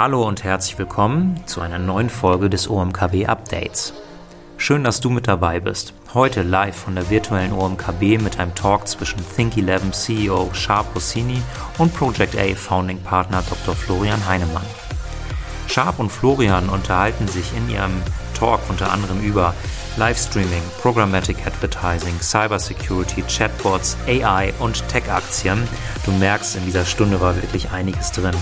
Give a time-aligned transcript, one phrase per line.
[0.00, 3.92] Hallo und herzlich willkommen zu einer neuen Folge des OMKB Updates.
[4.56, 5.92] Schön, dass du mit dabei bist.
[6.14, 11.42] Heute live von der virtuellen OMKB mit einem Talk zwischen Think11 CEO Sharp Rossini
[11.78, 13.74] und Project A Founding Partner Dr.
[13.74, 14.62] Florian Heinemann.
[15.66, 18.00] Sharp und Florian unterhalten sich in ihrem
[18.38, 19.52] Talk unter anderem über
[19.96, 25.68] Livestreaming, Programmatic Advertising, Cybersecurity, Chatbots, AI und Tech-Aktien.
[26.04, 28.36] Du merkst, in dieser Stunde war wirklich einiges drin.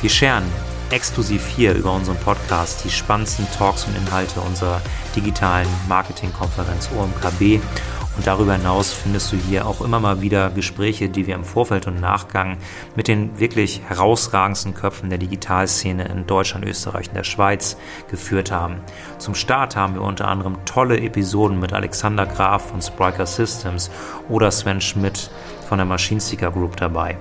[0.00, 0.44] Wir scheren
[0.90, 4.80] exklusiv hier über unseren Podcast die spannendsten Talks und Inhalte unserer
[5.14, 7.60] digitalen Marketingkonferenz OMKB.
[8.18, 11.86] Und darüber hinaus findest du hier auch immer mal wieder Gespräche, die wir im Vorfeld
[11.86, 12.58] und Nachgang
[12.96, 17.76] mit den wirklich herausragendsten Köpfen der Digitalszene in Deutschland, Österreich und der Schweiz
[18.10, 18.80] geführt haben.
[19.18, 23.88] Zum Start haben wir unter anderem tolle Episoden mit Alexander Graf von Spriker Systems
[24.28, 25.30] oder Sven Schmidt
[25.68, 27.18] von der Machine Seeker Group dabei.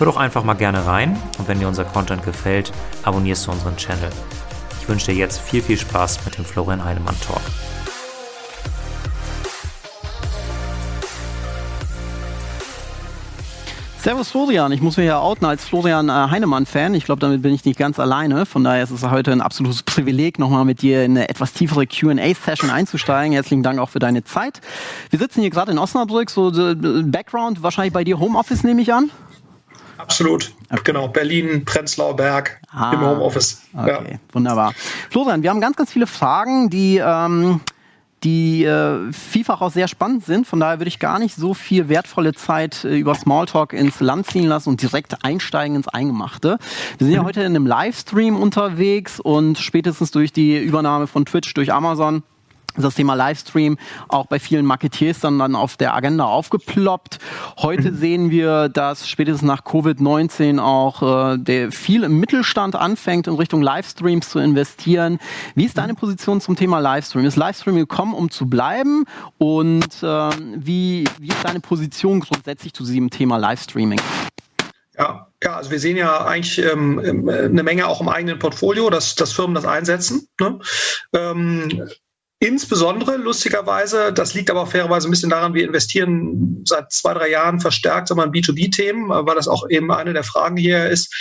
[0.00, 2.72] Hör doch einfach mal gerne rein und wenn dir unser Content gefällt,
[3.02, 4.08] abonnierst du unseren Channel.
[4.80, 7.42] Ich wünsche dir jetzt viel, viel Spaß mit dem Florian Heinemann Talk.
[13.98, 16.94] Servus Florian, ich muss mich ja outen als Florian äh, Heinemann-Fan.
[16.94, 18.46] Ich glaube, damit bin ich nicht ganz alleine.
[18.46, 21.86] Von daher ist es heute ein absolutes Privileg, nochmal mit dir in eine etwas tiefere
[21.86, 23.34] QA-Session einzusteigen.
[23.34, 24.62] Herzlichen Dank auch für deine Zeit.
[25.10, 29.10] Wir sitzen hier gerade in Osnabrück, so Background, wahrscheinlich bei dir Homeoffice nehme ich an.
[30.00, 30.52] Absolut.
[30.70, 30.80] Okay.
[30.84, 31.08] Genau.
[31.08, 33.62] Berlin, Prenzlauer Berg ah, im Homeoffice.
[33.76, 34.18] Okay, ja.
[34.32, 34.72] wunderbar.
[35.10, 37.60] Florian, wir haben ganz, ganz viele Fragen, die, ähm,
[38.24, 40.46] die äh, vielfach auch sehr spannend sind.
[40.46, 44.26] Von daher würde ich gar nicht so viel wertvolle Zeit äh, über Smalltalk ins Land
[44.26, 46.58] ziehen lassen und direkt einsteigen ins Eingemachte.
[46.98, 47.26] Wir sind ja mhm.
[47.26, 52.22] heute in einem Livestream unterwegs und spätestens durch die Übernahme von Twitch durch Amazon
[52.76, 57.18] das Thema Livestream auch bei vielen Marketeers dann, dann auf der Agenda aufgeploppt.
[57.58, 57.96] Heute mhm.
[57.96, 63.62] sehen wir, dass spätestens nach Covid-19 auch äh, der viel im Mittelstand anfängt, in Richtung
[63.62, 65.18] Livestreams zu investieren.
[65.54, 67.24] Wie ist deine Position zum Thema Livestream?
[67.24, 69.04] Ist Livestream gekommen, um zu bleiben?
[69.38, 74.00] Und äh, wie, wie ist deine Position grundsätzlich zu diesem Thema Livestreaming?
[74.98, 78.90] Ja, ja, also wir sehen ja eigentlich ähm, ähm eine Menge auch im eigenen Portfolio,
[78.90, 80.28] dass, dass Firmen das einsetzen.
[80.38, 80.58] Ne?
[81.14, 81.88] Ähm,
[82.42, 87.28] Insbesondere, lustigerweise, das liegt aber auch fairerweise ein bisschen daran, wir investieren seit zwei, drei
[87.28, 91.14] Jahren verstärkt in B2B-Themen, weil das auch eben eine der Fragen hier ist,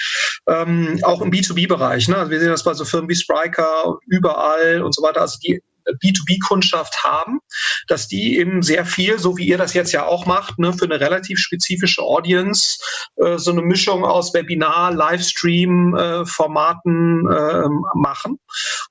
[0.48, 2.08] ähm, auch im B2B-Bereich.
[2.08, 2.16] Ne?
[2.16, 5.20] Also wir sehen das bei so Firmen wie Spriker, überall und so weiter.
[5.20, 5.62] Also die
[6.04, 7.40] B2B-Kundschaft haben,
[7.88, 10.86] dass die eben sehr viel, so wie ihr das jetzt ja auch macht, ne, für
[10.86, 12.80] eine relativ spezifische Audience
[13.18, 18.40] äh, so eine Mischung aus Webinar, Livestream, äh, Formaten äh, machen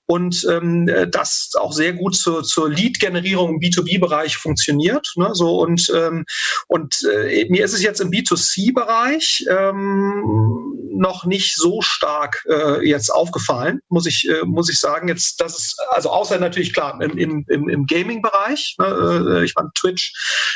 [0.07, 5.13] und ähm, das auch sehr gut zur, zur Lead-Generierung im B2B-Bereich funktioniert.
[5.17, 6.25] Ne, so und ähm,
[6.67, 13.11] und äh, mir ist es jetzt im B2C-Bereich ähm, noch nicht so stark äh, jetzt
[13.11, 15.09] aufgefallen, muss ich äh, muss ich sagen.
[15.09, 18.77] Jetzt das ist also außer natürlich klar im, im, im Gaming-Bereich.
[18.79, 20.13] Ne, äh, ich meine, Twitch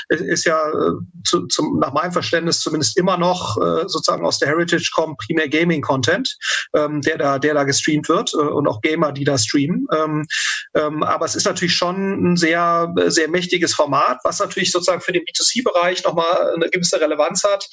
[0.08, 0.92] ist ja äh,
[1.24, 5.48] zu, zum, nach meinem Verständnis zumindest immer noch äh, sozusagen aus der Heritage kommt primär
[5.48, 6.36] Gaming-Content,
[6.74, 9.86] ähm, der da, der da gestreamt wird und auch Gamer, die da streamen.
[9.92, 10.26] Ähm,
[10.74, 15.12] ähm, aber es ist natürlich schon ein sehr, sehr mächtiges Format, was natürlich sozusagen für
[15.12, 17.68] den B2C-Bereich nochmal eine gewisse Relevanz hat,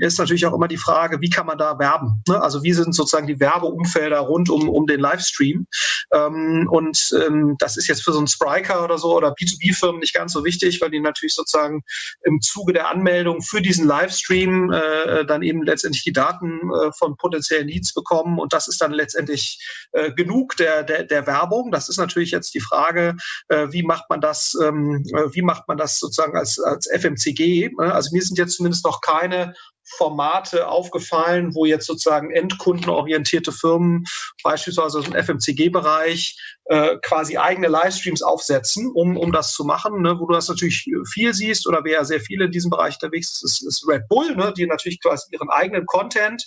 [0.00, 2.22] ist natürlich auch immer die Frage, wie kann man da werben?
[2.28, 2.40] Ne?
[2.40, 5.66] Also wie sind sozusagen die Werbeumfelder rund um, um den Livestream?
[6.10, 7.14] und
[7.58, 10.80] das ist jetzt für so einen Spriker oder so oder B2B-Firmen nicht ganz so wichtig,
[10.80, 11.82] weil die natürlich sozusagen
[12.24, 17.16] im Zuge der Anmeldung für diesen Livestream äh, dann eben letztendlich die Daten äh, von
[17.16, 19.58] potenziellen Leads bekommen und das ist dann letztendlich
[19.92, 21.70] äh, genug der, der, der Werbung.
[21.70, 23.16] Das ist natürlich jetzt die Frage,
[23.48, 27.70] äh, wie macht man das, ähm, äh, wie macht man das sozusagen als, als FMCG?
[27.78, 29.54] Also mir sind jetzt zumindest noch keine
[29.84, 34.04] Formate aufgefallen, wo jetzt sozusagen endkundenorientierte Firmen,
[34.42, 40.18] beispielsweise aus dem FMCG-Bereich, äh, quasi eigene Livestreams aufsetzen, um, um das zu machen, ne?
[40.18, 43.62] wo du das natürlich viel siehst oder wer sehr viel in diesem Bereich unterwegs ist,
[43.62, 44.52] ist, ist Red Bull, ne?
[44.56, 46.44] die natürlich quasi ihren eigenen Content,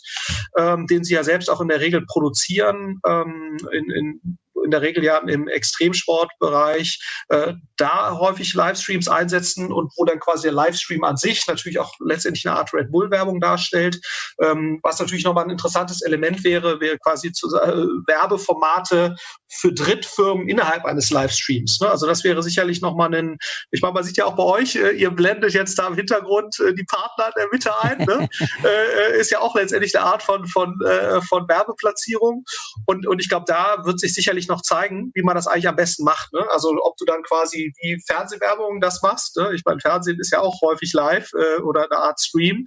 [0.58, 4.82] ähm, den sie ja selbst auch in der Regel produzieren, ähm, in, in in der
[4.82, 7.00] Regel ja im Extremsportbereich
[7.30, 11.94] äh, da häufig Livestreams einsetzen und wo dann quasi der Livestream an sich natürlich auch
[12.00, 14.00] letztendlich eine Art Red Bull-Werbung darstellt.
[14.42, 19.16] Ähm, was natürlich nochmal ein interessantes Element wäre, wäre quasi zu, äh, Werbeformate
[19.50, 21.80] für Drittfirmen innerhalb eines Livestreams.
[21.82, 21.90] Ne?
[21.90, 23.38] Also das wäre sicherlich nochmal ein,
[23.72, 26.60] ich meine, man sieht ja auch bei euch, äh, ihr blendet jetzt da im Hintergrund
[26.60, 27.98] äh, die Partner in der Mitte ein.
[28.00, 28.30] Ne?
[28.64, 32.44] Äh, äh, ist ja auch letztendlich eine Art von, von, äh, von Werbeplatzierung.
[32.86, 35.68] Und, und ich glaube, da wird sich sicherlich noch noch zeigen, wie man das eigentlich
[35.68, 36.34] am besten macht.
[36.34, 36.46] Ne?
[36.50, 39.36] Also ob du dann quasi wie Fernsehwerbung das machst.
[39.38, 39.52] Ne?
[39.54, 42.66] Ich meine, Fernsehen ist ja auch häufig live äh, oder eine Art Stream.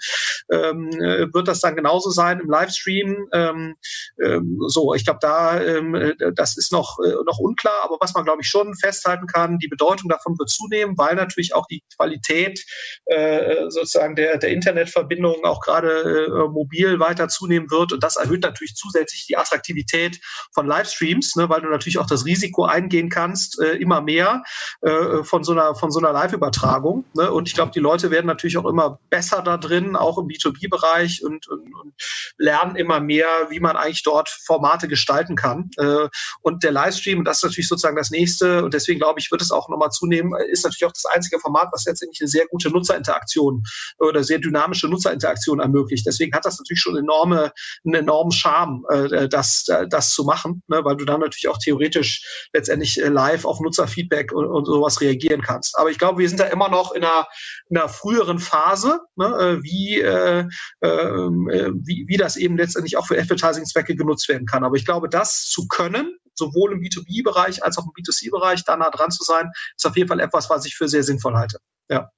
[0.53, 3.29] Ähm, äh, wird das dann genauso sein im Livestream?
[3.33, 3.77] Ähm,
[4.23, 7.83] ähm, so, ich glaube, da ähm, äh, das ist noch äh, noch unklar.
[7.83, 11.55] Aber was man glaube ich schon festhalten kann, die Bedeutung davon wird zunehmen, weil natürlich
[11.55, 12.63] auch die Qualität
[13.07, 18.43] äh, sozusagen der der Internetverbindung auch gerade äh, mobil weiter zunehmen wird und das erhöht
[18.43, 20.21] natürlich zusätzlich die Attraktivität
[20.53, 24.43] von Livestreams, ne, weil du natürlich auch das Risiko eingehen kannst, äh, immer mehr
[24.83, 27.05] äh, von so einer, von so einer Live-Übertragung.
[27.15, 27.31] Ne?
[27.31, 31.25] Und ich glaube, die Leute werden natürlich auch immer besser da drin, auch im B2B-Bereich
[31.25, 31.95] und, und, und
[32.37, 35.71] lernen immer mehr, wie man eigentlich dort Formate gestalten kann.
[35.77, 36.09] Äh,
[36.43, 39.51] und der Livestream, das ist natürlich sozusagen das nächste, und deswegen glaube ich, wird es
[39.51, 43.63] auch nochmal zunehmen, ist natürlich auch das einzige Format, was letztendlich eine sehr gute Nutzerinteraktion
[43.99, 46.07] oder sehr dynamische Nutzerinteraktion ermöglicht.
[46.07, 47.53] Deswegen hat das natürlich schon enorme,
[47.85, 50.85] einen enormen Charme, äh, das, das zu machen, ne?
[50.85, 55.43] weil du dann natürlich auch theoretisch letztendlich äh, live auf Nutzerfeedback und, und sowas reagieren
[55.43, 55.79] kannst.
[55.79, 57.27] Aber ich glaube, wir sind da immer noch in einer,
[57.69, 59.27] in einer früheren Phase, ne?
[59.27, 60.45] Äh, wie, äh,
[60.83, 64.65] ähm, äh, wie, wie das eben letztendlich auch für Advertising-Zwecke genutzt werden kann.
[64.65, 68.91] Aber ich glaube, das zu können, sowohl im B2B-Bereich als auch im B2C-Bereich da nah
[68.91, 71.59] dran zu sein, ist auf jeden Fall etwas, was ich für sehr sinnvoll halte.
[71.91, 72.11] Ja.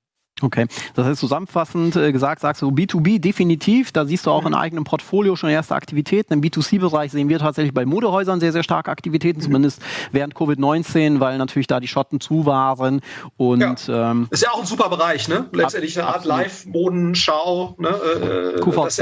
[0.42, 4.48] Okay, das heißt zusammenfassend äh, gesagt, sagst du B2B definitiv, da siehst du auch mhm.
[4.48, 6.32] in eigenem Portfolio schon erste Aktivitäten.
[6.32, 9.44] Im B2C-Bereich sehen wir tatsächlich bei Modehäusern sehr, sehr starke Aktivitäten, mhm.
[9.44, 9.82] zumindest
[10.12, 13.00] während Covid-19, weil natürlich da die Schotten zu waren.
[13.36, 14.10] Und, ja.
[14.10, 15.46] ähm, ist ja auch ein super Bereich, ne?
[15.52, 17.76] Letztendlich eine Art Live-Modenschau.
[17.78, 17.88] Ne?
[17.88, 18.98] Äh, QVC.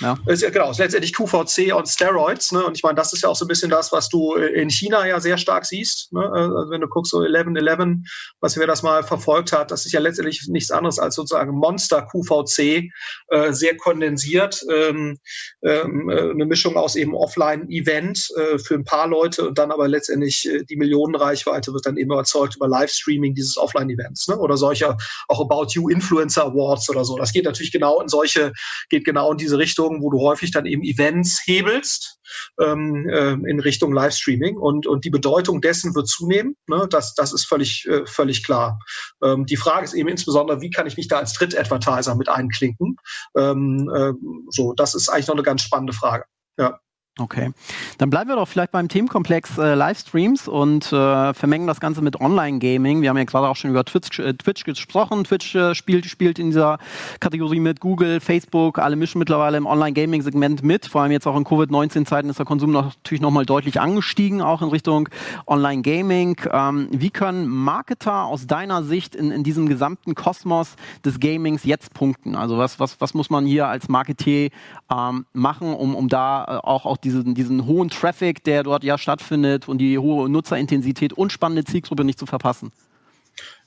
[0.00, 0.18] Ja, ja.
[0.26, 2.52] Ist ja, genau, ist letztendlich QVC on Steroids.
[2.52, 2.64] Ne?
[2.64, 5.06] Und ich meine, das ist ja auch so ein bisschen das, was du in China
[5.06, 6.12] ja sehr stark siehst.
[6.12, 6.20] Ne?
[6.20, 8.04] Also wenn du guckst, so 11-11,
[8.40, 12.02] was wer das mal verfolgt hat, das ist ja letztendlich nichts anderes als sozusagen Monster
[12.02, 12.90] QVC,
[13.28, 15.18] äh, sehr kondensiert, ähm,
[15.62, 19.88] ähm, äh, eine Mischung aus eben Offline-Event äh, für ein paar Leute und dann aber
[19.88, 24.38] letztendlich äh, die Millionenreichweite wird dann eben erzeugt über Livestreaming dieses Offline-Events ne?
[24.38, 24.96] oder solcher
[25.28, 27.16] auch About You Influencer Awards oder so.
[27.16, 28.52] Das geht natürlich genau in solche,
[28.90, 32.17] geht genau in diese Richtung, wo du häufig dann eben Events hebelst
[32.60, 36.56] ähm, äh, in Richtung Livestreaming und, und die Bedeutung dessen wird zunehmen.
[36.66, 36.86] Ne?
[36.90, 38.78] Das, das ist völlig, äh, völlig klar.
[39.22, 42.96] Ähm, die Frage ist eben insbesondere, wie kann ich mich da als Drittadvertiser mit einklinken?
[43.36, 44.12] Ähm, äh,
[44.50, 46.24] so, das ist eigentlich noch eine ganz spannende Frage.
[46.58, 46.80] Ja.
[47.20, 47.50] Okay,
[47.98, 52.20] dann bleiben wir doch vielleicht beim Themenkomplex äh, Livestreams und äh, vermengen das Ganze mit
[52.20, 53.02] Online-Gaming.
[53.02, 55.24] Wir haben ja gerade auch schon über Twitch, äh, Twitch gesprochen.
[55.24, 56.78] Twitch äh, spielt, spielt in dieser
[57.18, 60.86] Kategorie mit Google, Facebook, alle mischen mittlerweile im Online-Gaming-Segment mit.
[60.86, 64.62] Vor allem jetzt auch in Covid-19-Zeiten ist der Konsum noch, natürlich nochmal deutlich angestiegen, auch
[64.62, 65.08] in Richtung
[65.48, 66.40] Online-Gaming.
[66.52, 71.94] Ähm, wie können Marketer aus deiner Sicht in, in diesem gesamten Kosmos des Gamings jetzt
[71.94, 72.36] punkten?
[72.36, 74.50] Also was, was, was muss man hier als Marketier
[74.88, 78.84] ähm, machen, um, um da äh, auch, auch die diesen, diesen hohen Traffic, der dort
[78.84, 82.70] ja stattfindet und die hohe Nutzerintensität und spannende Zielgruppe nicht zu verpassen?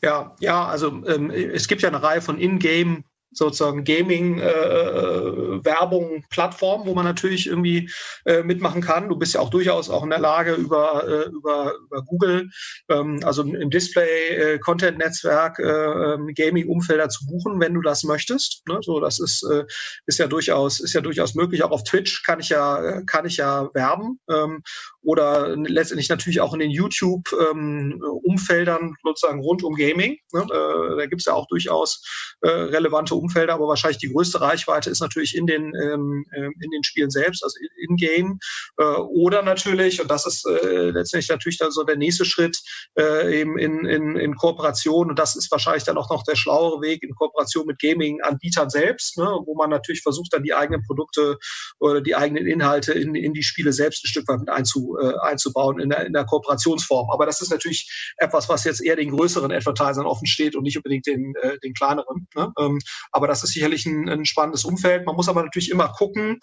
[0.02, 6.22] Ja, ja, also ähm, es gibt ja eine Reihe von In-Game sozusagen Gaming, äh, äh,
[6.30, 7.90] Plattform, wo man natürlich irgendwie
[8.26, 9.10] äh, mitmachen kann.
[9.10, 12.50] Du bist ja auch durchaus auch in der Lage über, äh, über, über Google,
[12.90, 18.68] ähm, also im Display, äh, Content-Netzwerk, äh, ähm, Gaming-Umfelder zu buchen, wenn du das möchtest.
[18.68, 18.80] Ne?
[18.82, 19.66] So, das ist, äh,
[20.06, 21.64] ist ja durchaus, ist ja durchaus möglich.
[21.64, 24.20] Auch auf Twitch kann ich ja, kann ich ja werben.
[24.30, 24.64] Ähm,
[25.04, 30.18] oder letztendlich natürlich auch in den YouTube-Umfeldern ähm, sozusagen rund um Gaming.
[30.32, 30.42] Ne?
[30.42, 32.04] Äh, da gibt's ja auch durchaus
[32.42, 36.72] äh, relevante Umfelder, aber wahrscheinlich die größte Reichweite ist natürlich in den, ähm, äh, in
[36.72, 38.40] den Spielen selbst, also in-game.
[38.78, 42.60] Äh, oder natürlich, und das ist äh, letztendlich natürlich dann so der nächste Schritt,
[42.98, 46.82] äh, eben in, in, in Kooperation, und das ist wahrscheinlich dann auch noch der schlauere
[46.82, 51.40] Weg, in Kooperation mit Gaming-Anbietern selbst, ne, wo man natürlich versucht, dann die eigenen Produkte
[51.80, 55.14] oder die eigenen Inhalte in, in die Spiele selbst ein Stück weit mit einzu, äh,
[55.22, 57.10] einzubauen in der, in der Kooperationsform.
[57.12, 60.78] Aber das ist natürlich etwas, was jetzt eher den größeren Advertisern offen steht und nicht
[60.78, 62.28] unbedingt den, äh, den kleineren.
[62.36, 62.52] Ne?
[62.60, 62.80] Ähm,
[63.12, 65.06] aber das ist sicherlich ein, ein spannendes Umfeld.
[65.06, 66.40] Man muss aber natürlich immer gucken.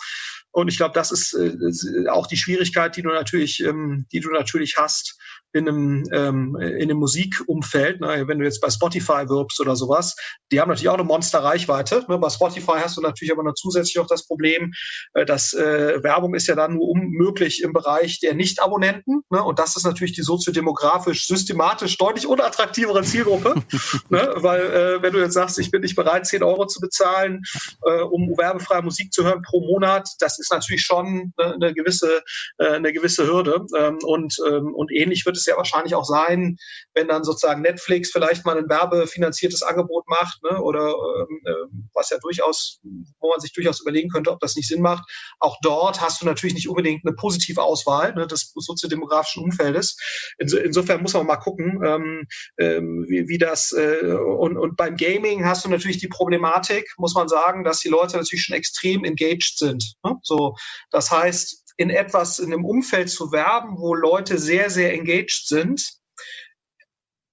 [0.50, 4.30] Und ich glaube, das ist äh, auch die Schwierigkeit, die du natürlich, ähm, die du
[4.30, 5.18] natürlich hast,
[5.52, 10.14] in einem, ähm, in einem Musikumfeld, ne, wenn du jetzt bei Spotify wirbst oder sowas,
[10.52, 12.04] die haben natürlich auch eine Monsterreichweite.
[12.08, 12.18] Ne?
[12.18, 14.72] Bei Spotify hast du natürlich aber noch zusätzlich auch das Problem,
[15.14, 19.22] äh, dass äh, Werbung ist ja dann nur möglich im Bereich der Nicht-Abonnenten.
[19.30, 19.42] Ne?
[19.42, 23.54] Und das ist natürlich die soziodemografisch systematisch deutlich unattraktivere Zielgruppe.
[24.10, 24.32] ne?
[24.36, 27.42] Weil äh, wenn du jetzt sagst, ich bin nicht bereit, 10 Euro zu bezahlen,
[27.86, 32.22] äh, um werbefreie Musik zu hören pro Monat, das ist natürlich schon eine, eine gewisse,
[32.58, 33.64] äh, eine gewisse Hürde.
[33.76, 36.56] Ähm, und, ähm, und ähnlich wird es ja wahrscheinlich auch sein,
[36.94, 41.52] wenn dann sozusagen Netflix vielleicht mal ein werbefinanziertes Angebot macht, ne, oder ähm, äh,
[41.94, 42.80] was ja durchaus,
[43.20, 45.08] wo man sich durchaus überlegen könnte, ob das nicht Sinn macht.
[45.38, 49.96] Auch dort hast du natürlich nicht unbedingt eine positive Auswahl ne, des soziodemografischen Umfeldes.
[50.38, 52.26] Inso, insofern muss man mal gucken, ähm,
[52.58, 57.14] ähm, wie, wie das äh, und, und beim Gaming hast du natürlich die Problematik, muss
[57.14, 59.94] man sagen, dass die Leute natürlich schon extrem engaged sind.
[60.04, 60.16] Ne?
[60.22, 60.56] So,
[60.90, 65.97] das heißt, in etwas, in einem Umfeld zu werben, wo Leute sehr, sehr engaged sind,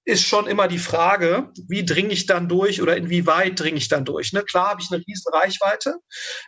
[0.05, 4.05] ist schon immer die Frage, wie dringe ich dann durch oder inwieweit dringe ich dann
[4.05, 4.33] durch.
[4.33, 4.43] Ne?
[4.43, 5.95] Klar habe ich eine riesen Reichweite,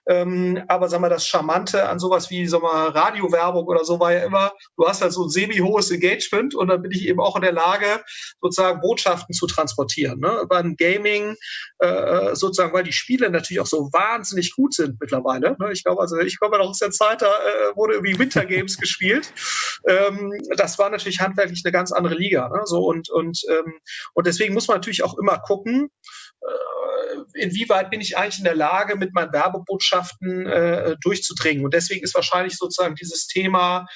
[0.07, 4.13] ähm, aber sag mal, das Charmante an sowas wie sag mal, Radiowerbung oder so war
[4.13, 7.35] ja immer, du hast halt so ein semi-hohes Engagement und dann bin ich eben auch
[7.35, 8.03] in der Lage,
[8.41, 10.19] sozusagen Botschaften zu transportieren.
[10.19, 10.45] Ne?
[10.47, 11.35] Beim Gaming
[11.79, 15.55] äh, sozusagen, weil die Spiele natürlich auch so wahnsinnig gut sind mittlerweile.
[15.59, 15.71] Ne?
[15.71, 18.77] Ich glaube, also ich komme noch aus der Zeit, da äh, wurde irgendwie Winter Games
[18.79, 19.33] gespielt.
[19.87, 22.49] Ähm, das war natürlich handwerklich eine ganz andere Liga.
[22.49, 22.61] Ne?
[22.65, 23.79] So und und ähm,
[24.13, 25.89] und deswegen muss man natürlich auch immer gucken,
[26.41, 31.63] äh, inwieweit bin ich eigentlich in der Lage, mit meinen Werbebotschaften äh, durchzudringen.
[31.65, 33.87] Und deswegen ist wahrscheinlich sozusagen dieses Thema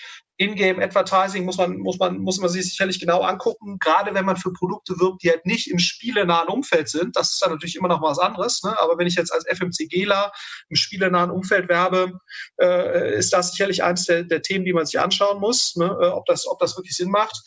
[0.42, 4.38] in-game Advertising muss man, muss man, muss man sich sicherlich genau angucken, gerade wenn man
[4.38, 7.16] für Produkte wirbt, die halt nicht im spielenahen Umfeld sind.
[7.16, 8.64] Das ist dann natürlich immer noch was anderes.
[8.64, 8.76] Ne?
[8.80, 10.32] Aber wenn ich jetzt als FMCGler
[10.70, 12.20] im spielenahen Umfeld werbe,
[12.60, 15.86] äh, ist das sicherlich eines der, der Themen, die man sich anschauen muss, ne?
[16.02, 17.40] Äh, ob, das, ob das wirklich Sinn macht.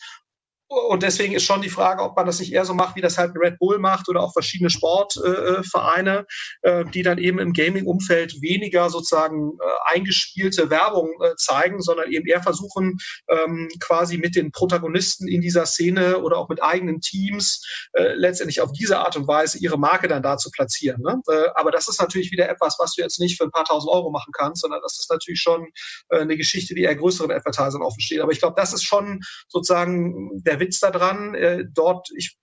[0.67, 3.19] Und deswegen ist schon die Frage, ob man das nicht eher so macht, wie das
[3.19, 6.25] halt Red Bull macht oder auch verschiedene Sportvereine,
[6.63, 12.11] äh, äh, die dann eben im Gaming-Umfeld weniger sozusagen äh, eingespielte Werbung äh, zeigen, sondern
[12.11, 12.97] eben eher versuchen,
[13.29, 18.59] ähm, quasi mit den Protagonisten in dieser Szene oder auch mit eigenen Teams äh, letztendlich
[18.61, 20.99] auf diese Art und Weise ihre Marke dann da zu platzieren.
[21.03, 21.21] Ne?
[21.27, 23.91] Äh, aber das ist natürlich wieder etwas, was du jetzt nicht für ein paar tausend
[23.93, 25.67] Euro machen kannst, sondern das ist natürlich schon
[26.09, 28.21] eine Geschichte, die eher größeren Advertisern offen steht.
[28.21, 32.37] Aber ich glaube, das ist schon sozusagen der der Witz daran, äh, dort ich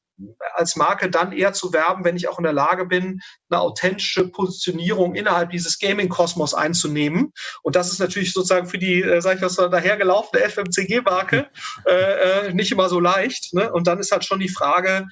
[0.55, 4.29] als Marke dann eher zu werben, wenn ich auch in der Lage bin, eine authentische
[4.29, 7.33] Positionierung innerhalb dieses Gaming-Kosmos einzunehmen.
[7.63, 11.49] Und das ist natürlich sozusagen für die, äh, sag ich was, dahergelaufene FMCG-Marke
[11.87, 11.93] äh,
[12.49, 13.55] äh, nicht immer so leicht.
[13.55, 13.73] Ne?
[13.73, 15.09] Und dann ist halt schon die Frage,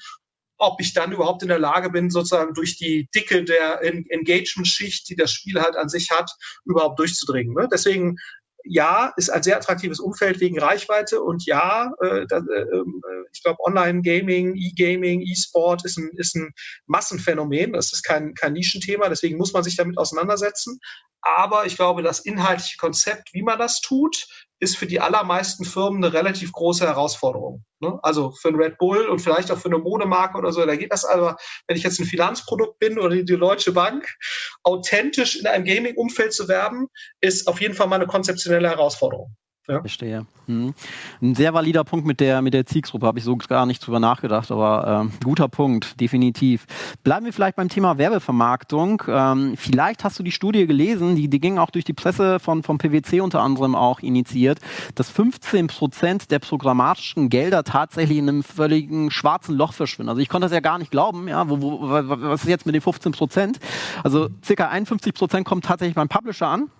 [0.58, 5.16] ob ich dann überhaupt in der Lage bin, sozusagen durch die Dicke der Engagement-Schicht, die
[5.16, 6.30] das Spiel halt an sich hat,
[6.66, 7.54] überhaupt durchzudringen.
[7.54, 7.66] Ne?
[7.72, 8.18] Deswegen
[8.64, 13.20] ja, ist ein sehr attraktives Umfeld wegen Reichweite und ja, äh, da, äh, ähm, äh
[13.32, 16.52] ich glaube, Online-Gaming, E-Gaming, E-Sport ist ein, ist ein
[16.86, 17.72] Massenphänomen.
[17.72, 20.80] Das ist kein, kein Nischenthema, deswegen muss man sich damit auseinandersetzen.
[21.22, 24.26] Aber ich glaube, das inhaltliche Konzept, wie man das tut,
[24.60, 27.64] ist für die allermeisten Firmen eine relativ große Herausforderung.
[27.80, 27.98] Ne?
[28.02, 30.92] Also für ein Red Bull und vielleicht auch für eine Modemarke oder so, da geht
[30.92, 31.36] das aber,
[31.66, 34.06] wenn ich jetzt ein Finanzprodukt bin oder die, die Deutsche Bank,
[34.62, 36.88] authentisch in einem Gaming-Umfeld zu werben,
[37.20, 39.34] ist auf jeden Fall mal eine konzeptionelle Herausforderung.
[39.70, 39.80] Ja.
[39.80, 40.26] Verstehe.
[40.46, 40.74] Hm.
[41.22, 44.00] Ein sehr valider Punkt mit der, mit der Zielgruppe, habe ich so gar nicht drüber
[44.00, 46.66] nachgedacht, aber ähm, guter Punkt, definitiv.
[47.04, 49.00] Bleiben wir vielleicht beim Thema Werbevermarktung.
[49.06, 52.64] Ähm, vielleicht hast du die Studie gelesen, die, die ging auch durch die Presse von,
[52.64, 54.58] vom PwC unter anderem auch initiiert,
[54.96, 60.08] dass 15 Prozent der programmatischen Gelder tatsächlich in einem völligen schwarzen Loch verschwinden.
[60.08, 62.74] Also ich konnte das ja gar nicht glauben, ja, wo, wo, was ist jetzt mit
[62.74, 63.60] den 15 Prozent?
[64.02, 66.70] Also circa 51 Prozent kommt tatsächlich beim Publisher an,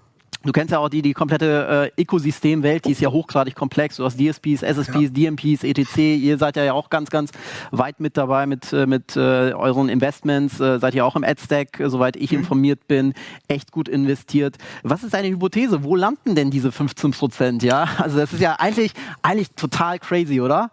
[0.43, 3.97] Du kennst ja auch die, die komplette äh, Ökosystemwelt, die ist ja hochgradig komplex.
[3.97, 5.09] Du hast DSPs, SSPs, ja.
[5.09, 5.99] DMPs, etc.
[5.99, 7.31] Ihr seid ja auch ganz, ganz
[7.71, 10.59] weit mit dabei mit, äh, mit äh, euren Investments.
[10.59, 12.39] Äh, seid ihr auch im AdStack, äh, soweit ich mhm.
[12.39, 13.13] informiert bin,
[13.49, 14.57] echt gut investiert.
[14.83, 15.85] Was ist deine Hypothese?
[15.85, 17.63] Wo landen denn diese 15 Prozent?
[17.63, 20.71] Ja, also das ist ja eigentlich, eigentlich total crazy, oder?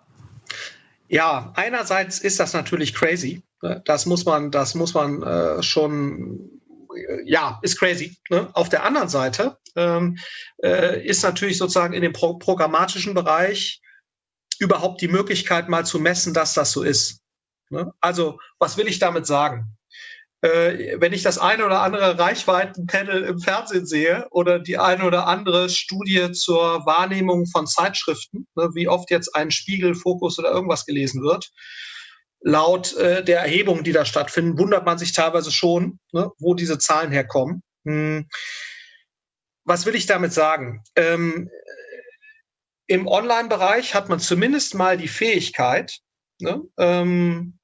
[1.10, 3.42] Ja, einerseits ist das natürlich crazy.
[3.86, 6.40] Das muss man, das muss man äh, schon
[7.26, 8.18] ja, ist crazy.
[8.30, 8.50] Ne?
[8.54, 10.18] Auf der anderen Seite ähm,
[10.64, 13.82] äh, ist natürlich sozusagen in dem pro programmatischen Bereich
[14.60, 17.22] überhaupt die Möglichkeit mal zu messen, dass das so ist.
[17.70, 17.92] Ne?
[18.02, 19.78] Also, was will ich damit sagen?
[20.42, 25.26] Äh, wenn ich das eine oder andere Reichweitenpanel im Fernsehen sehe oder die eine oder
[25.26, 30.86] andere Studie zur Wahrnehmung von Zeitschriften, ne, wie oft jetzt ein Spiegel, Fokus oder irgendwas
[30.86, 31.52] gelesen wird,
[32.48, 36.80] laut äh, der Erhebungen, die da stattfinden, wundert man sich teilweise schon, ne, wo diese
[36.80, 37.62] Zahlen herkommen.
[37.86, 38.30] Hm.
[39.66, 40.82] Was will ich damit sagen?
[40.96, 41.50] Ähm,
[42.88, 46.00] Im Online-Bereich hat man zumindest mal die Fähigkeit,
[46.40, 47.60] ne, ähm,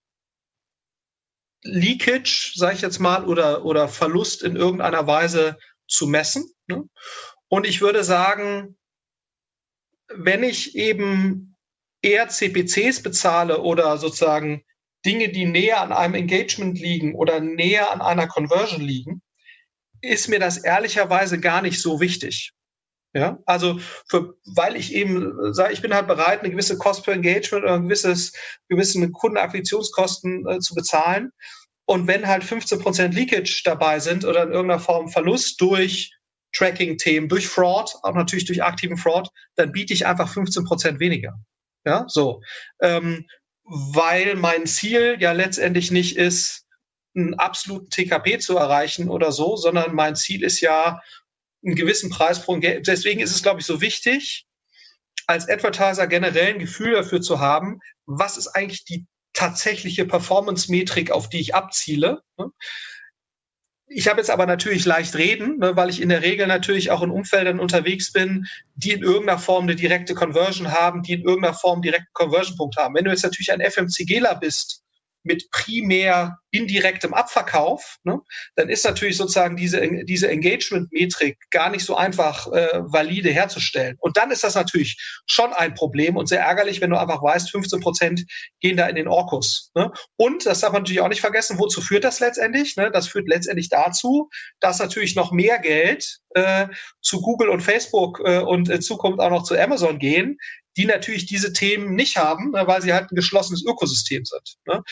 [1.64, 6.52] Leakage, sage ich jetzt mal, oder, oder Verlust in irgendeiner Weise zu messen.
[6.68, 6.84] Ne?
[7.48, 8.78] Und ich würde sagen,
[10.10, 11.56] wenn ich eben
[12.02, 14.66] eher CPCs bezahle oder sozusagen
[15.06, 19.22] Dinge, die näher an einem Engagement liegen oder näher an einer Conversion liegen,
[20.02, 22.52] ist mir das ehrlicherweise gar nicht so wichtig.
[23.16, 23.80] Ja, also
[24.10, 27.76] für, weil ich eben sage, ich bin halt bereit, eine gewisse Cost per Engagement oder
[27.76, 28.34] ein gewisses,
[28.70, 31.32] gewisse Kundenakquisitionskosten äh, zu bezahlen.
[31.86, 36.12] Und wenn halt 15 Prozent Leakage dabei sind oder in irgendeiner Form Verlust durch
[36.54, 41.34] Tracking-Themen, durch Fraud, auch natürlich durch aktiven Fraud, dann biete ich einfach 15 Prozent weniger.
[41.86, 42.42] Ja, so.
[42.82, 43.28] Ähm,
[43.64, 46.66] weil mein Ziel ja letztendlich nicht ist,
[47.16, 51.02] einen absoluten TKP zu erreichen oder so, sondern mein Ziel ist ja,
[51.66, 52.88] einen gewissen Preis pro Geld.
[52.88, 54.46] Deswegen ist es, glaube ich, so wichtig,
[55.28, 61.30] als Advertiser generell ein Gefühl dafür zu haben, was ist eigentlich die tatsächliche Performance-Metrik, auf
[61.30, 62.22] die ich abziele.
[63.96, 67.02] Ich habe jetzt aber natürlich leicht reden, ne, weil ich in der Regel natürlich auch
[67.04, 68.46] in Umfeldern unterwegs bin,
[68.76, 72.96] die in irgendeiner Form eine direkte Conversion haben, die in irgendeiner Form direkten Conversion-Punkt haben.
[72.96, 74.83] Wenn du jetzt natürlich ein FMCGler bist,
[75.24, 78.20] mit primär indirektem Abverkauf, ne,
[78.56, 83.98] dann ist natürlich sozusagen diese, diese Engagement-Metrik gar nicht so einfach äh, valide herzustellen.
[84.00, 87.50] Und dann ist das natürlich schon ein Problem und sehr ärgerlich, wenn du einfach weißt,
[87.50, 88.26] 15 Prozent
[88.60, 89.72] gehen da in den Orkus.
[89.74, 89.92] Ne?
[90.16, 92.76] Und, das darf man natürlich auch nicht vergessen, wozu führt das letztendlich?
[92.78, 92.92] Ne?
[92.92, 96.68] Das führt letztendlich dazu, dass natürlich noch mehr Geld äh,
[97.02, 100.38] zu Google und Facebook äh, und in Zukunft auch noch zu Amazon gehen,
[100.78, 104.56] die natürlich diese Themen nicht haben, ne, weil sie halt ein geschlossenes Ökosystem sind.
[104.66, 104.84] Ne?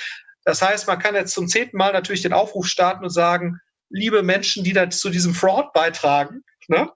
[0.44, 3.60] Das heißt, man kann jetzt zum zehnten Mal natürlich den Aufruf starten und sagen,
[3.90, 6.90] liebe Menschen, die da zu diesem Fraud beitragen, ne,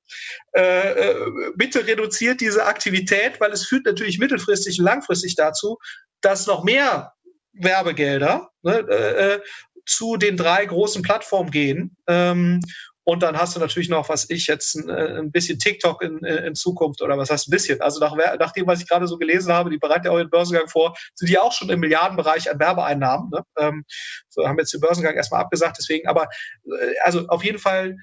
[0.55, 5.77] äh, äh, bitte reduziert diese Aktivität, weil es führt natürlich mittelfristig und langfristig dazu,
[6.21, 7.13] dass noch mehr
[7.53, 9.39] Werbegelder ne, äh, äh
[9.87, 11.95] zu den drei großen Plattformen gehen.
[12.07, 12.59] Ähm,
[13.05, 16.23] und dann hast du natürlich noch, was ich jetzt ein, äh, ein bisschen TikTok in,
[16.23, 17.79] äh, in Zukunft oder was heißt ein bisschen.
[17.79, 20.31] Also nach, nach dem, was ich gerade so gelesen habe, die bereiten ja auch den
[20.31, 23.29] Börsengang vor, sind die auch schon im Milliardenbereich an Werbeeinnahmen.
[23.29, 23.43] Ne?
[23.59, 23.85] Ähm,
[24.27, 26.07] so haben jetzt den Börsengang erstmal abgesagt, deswegen.
[26.07, 26.27] Aber
[26.65, 27.95] äh, also auf jeden Fall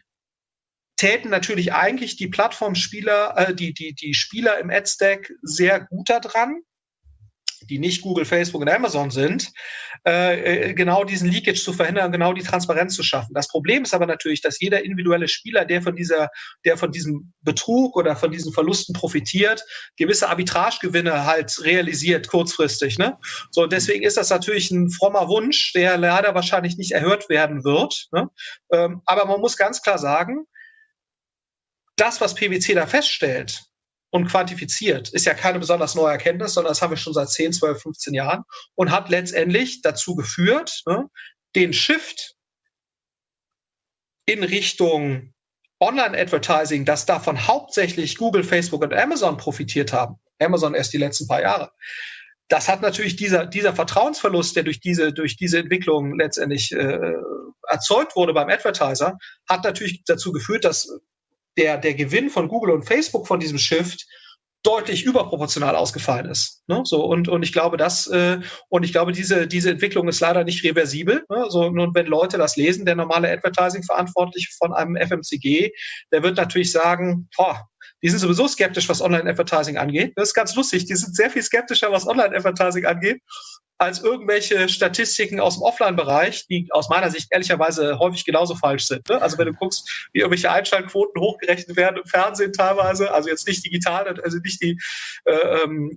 [0.96, 6.62] täten natürlich eigentlich die Plattformspieler, äh, die, die, die Spieler im Ad-Stack sehr gut daran,
[7.68, 9.52] die nicht Google, Facebook und Amazon sind,
[10.06, 13.34] äh, äh, genau diesen Leakage zu verhindern, genau die Transparenz zu schaffen.
[13.34, 16.28] Das Problem ist aber natürlich, dass jeder individuelle Spieler, der von dieser,
[16.64, 19.64] der von diesem Betrug oder von diesen Verlusten profitiert,
[19.96, 22.98] gewisse Arbitragegewinne halt realisiert kurzfristig.
[22.98, 23.16] Ne?
[23.50, 28.08] So, deswegen ist das natürlich ein frommer Wunsch, der leider wahrscheinlich nicht erhört werden wird.
[28.12, 28.28] Ne?
[28.72, 30.46] Ähm, aber man muss ganz klar sagen,
[31.96, 33.62] das, was PwC da feststellt,
[34.12, 35.08] und quantifiziert.
[35.08, 38.14] Ist ja keine besonders neue Erkenntnis, sondern das haben wir schon seit 10, 12, 15
[38.14, 41.06] Jahren und hat letztendlich dazu geführt, ne,
[41.56, 42.34] den Shift
[44.26, 45.32] in Richtung
[45.80, 50.16] Online-Advertising, dass davon hauptsächlich Google, Facebook und Amazon profitiert haben.
[50.38, 51.72] Amazon erst die letzten paar Jahre.
[52.48, 57.14] Das hat natürlich dieser, dieser Vertrauensverlust, der durch diese, durch diese Entwicklung letztendlich äh,
[57.66, 59.16] erzeugt wurde beim Advertiser,
[59.48, 61.00] hat natürlich dazu geführt, dass
[61.56, 64.06] der, der Gewinn von Google und Facebook von diesem Shift
[64.62, 66.62] deutlich überproportional ausgefallen ist.
[66.68, 66.82] Ne?
[66.84, 70.44] So und und ich glaube, das äh, und ich glaube, diese diese Entwicklung ist leider
[70.44, 71.24] nicht reversibel.
[71.28, 71.46] Ne?
[71.48, 75.72] So und wenn Leute das lesen, der normale Advertising-Verantwortliche von einem FMCG,
[76.12, 77.66] der wird natürlich sagen, boah,
[78.02, 80.12] die sind sowieso skeptisch, was Online-Advertising angeht.
[80.16, 80.86] Das ist ganz lustig.
[80.86, 83.20] Die sind sehr viel skeptischer, was Online-Advertising angeht
[83.82, 89.08] als irgendwelche Statistiken aus dem Offline-Bereich, die aus meiner Sicht ehrlicherweise häufig genauso falsch sind.
[89.08, 89.20] Ne?
[89.20, 93.64] Also wenn du guckst, wie irgendwelche Einschaltquoten hochgerechnet werden im Fernsehen teilweise, also jetzt nicht
[93.64, 94.78] digital, also nicht die
[95.24, 95.90] äh, ähm,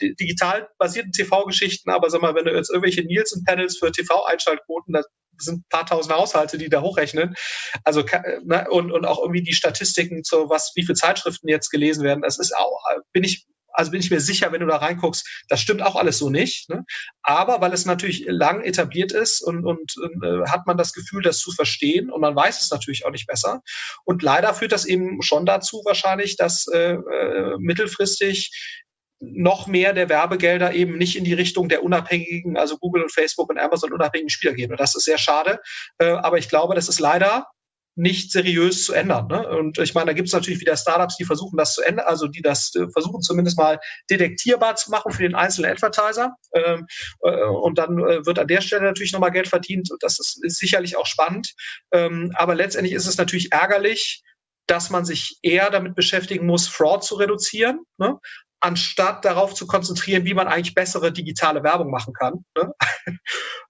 [0.00, 5.06] digital basierten TV-Geschichten, aber sag mal, wenn du jetzt irgendwelche Nielsen-Panels für TV-Einschaltquoten, das
[5.38, 7.36] sind ein paar tausend Haushalte, die da hochrechnen.
[7.84, 8.02] Also
[8.42, 12.22] ne, und, und auch irgendwie die Statistiken zu was, wie viele Zeitschriften jetzt gelesen werden,
[12.22, 12.80] das ist auch,
[13.12, 16.18] bin ich also bin ich mir sicher, wenn du da reinguckst, das stimmt auch alles
[16.18, 16.68] so nicht.
[16.70, 16.84] Ne?
[17.22, 21.38] Aber weil es natürlich lang etabliert ist und, und äh, hat man das Gefühl, das
[21.38, 23.62] zu verstehen und man weiß es natürlich auch nicht besser.
[24.04, 28.82] Und leider führt das eben schon dazu wahrscheinlich, dass äh, äh, mittelfristig
[29.18, 33.48] noch mehr der Werbegelder eben nicht in die Richtung der unabhängigen, also Google und Facebook
[33.48, 34.70] und Amazon unabhängigen Spieler gehen.
[34.70, 35.60] Und das ist sehr schade.
[35.98, 37.46] Äh, aber ich glaube, das ist leider
[37.96, 39.26] nicht seriös zu ändern.
[39.26, 39.48] Ne?
[39.48, 42.28] Und ich meine, da gibt es natürlich wieder Startups, die versuchen das zu ändern, also
[42.28, 43.80] die das äh, versuchen zumindest mal
[44.10, 46.36] detektierbar zu machen für den einzelnen Advertiser.
[46.54, 46.86] Ähm,
[47.22, 49.90] äh, und dann äh, wird an der Stelle natürlich nochmal Geld verdient.
[49.90, 51.54] Und das ist, ist sicherlich auch spannend.
[51.90, 54.22] Ähm, aber letztendlich ist es natürlich ärgerlich,
[54.66, 57.80] dass man sich eher damit beschäftigen muss, Fraud zu reduzieren.
[57.98, 58.18] Ne?
[58.66, 62.44] Anstatt darauf zu konzentrieren, wie man eigentlich bessere digitale Werbung machen kann.
[62.56, 62.72] Ne?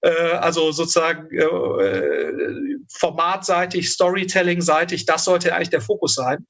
[0.00, 6.46] äh, also sozusagen äh, äh, formatseitig, Storytelling-seitig, das sollte eigentlich der Fokus sein.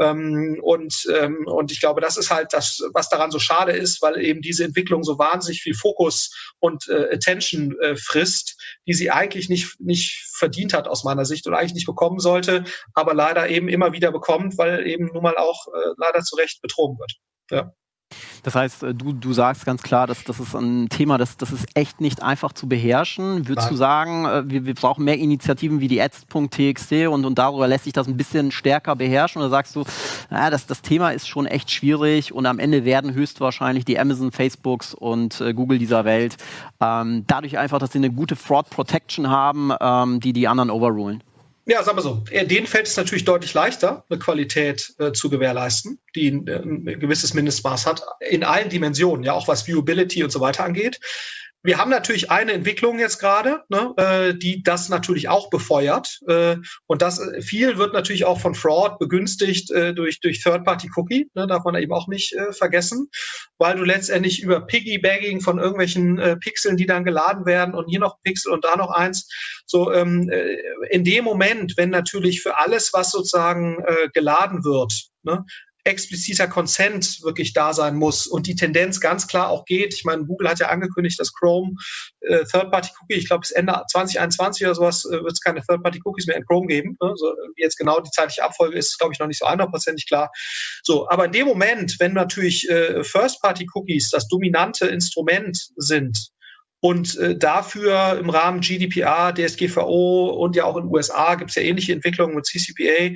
[0.00, 4.00] Ähm, und, ähm, und ich glaube, das ist halt das, was daran so schade ist,
[4.00, 9.10] weil eben diese Entwicklung so wahnsinnig viel Fokus und äh, Attention äh, frisst, die sie
[9.10, 13.50] eigentlich nicht, nicht verdient hat aus meiner Sicht und eigentlich nicht bekommen sollte, aber leider
[13.50, 17.12] eben immer wieder bekommt, weil eben nun mal auch äh, leider zu Recht betrogen wird.
[17.50, 17.74] Ja.
[18.42, 21.52] Das heißt, äh, du, du sagst ganz klar, dass das ist ein Thema, das, das
[21.52, 23.48] ist echt nicht einfach zu beherrschen.
[23.48, 23.70] Würdest Nein.
[23.70, 27.84] du sagen, äh, wir, wir brauchen mehr Initiativen wie die ads.txt und, und darüber lässt
[27.84, 29.40] sich das ein bisschen stärker beherrschen?
[29.40, 29.84] Oder sagst du,
[30.30, 34.32] ja, das, das Thema ist schon echt schwierig und am Ende werden höchstwahrscheinlich die Amazon,
[34.32, 36.36] Facebooks und äh, Google dieser Welt
[36.80, 41.22] ähm, dadurch einfach, dass sie eine gute Fraud Protection haben, ähm, die die anderen overrulen?
[41.66, 42.24] Ja, sagen wir so.
[42.30, 47.34] Denen fällt es natürlich deutlich leichter, eine Qualität äh, zu gewährleisten, die ein, ein, gewisses
[47.34, 50.98] Mindestmaß hat, in allen Dimensionen, ja auch was Viewability und so weiter angeht.
[51.62, 56.18] Wir haben natürlich eine Entwicklung jetzt gerade, ne, äh, die das natürlich auch befeuert.
[56.26, 61.30] Äh, und das äh, viel wird natürlich auch von Fraud begünstigt äh, durch, durch Third-Party-Cookie,
[61.34, 63.10] ne, darf man eben auch nicht äh, vergessen,
[63.58, 68.00] weil du letztendlich über Piggybagging von irgendwelchen äh, Pixeln, die dann geladen werden und hier
[68.00, 69.28] noch Pixel und da noch eins,
[69.66, 70.56] so ähm, äh,
[70.90, 74.92] in dem Moment, wenn natürlich für alles, was sozusagen äh, geladen wird,
[75.24, 75.44] ne,
[75.84, 79.94] expliziter Consent wirklich da sein muss und die Tendenz ganz klar auch geht.
[79.94, 81.74] Ich meine, Google hat ja angekündigt, dass Chrome
[82.20, 86.36] äh, Third-Party-Cookie, ich glaube bis Ende 2021 oder sowas äh, wird es keine Third-Party-Cookies mehr
[86.36, 86.96] in Chrome geben.
[87.02, 87.12] Ne?
[87.16, 90.30] So, jetzt genau die zeitliche Abfolge ist, glaube ich, noch nicht so hundertprozentig klar.
[90.82, 96.30] So, aber in dem Moment, wenn natürlich äh, First-Party-Cookies das dominante Instrument sind,
[96.80, 101.56] und äh, dafür im Rahmen GDPR, DSGVO und ja auch in den USA gibt es
[101.56, 103.14] ja ähnliche Entwicklungen mit CCPA,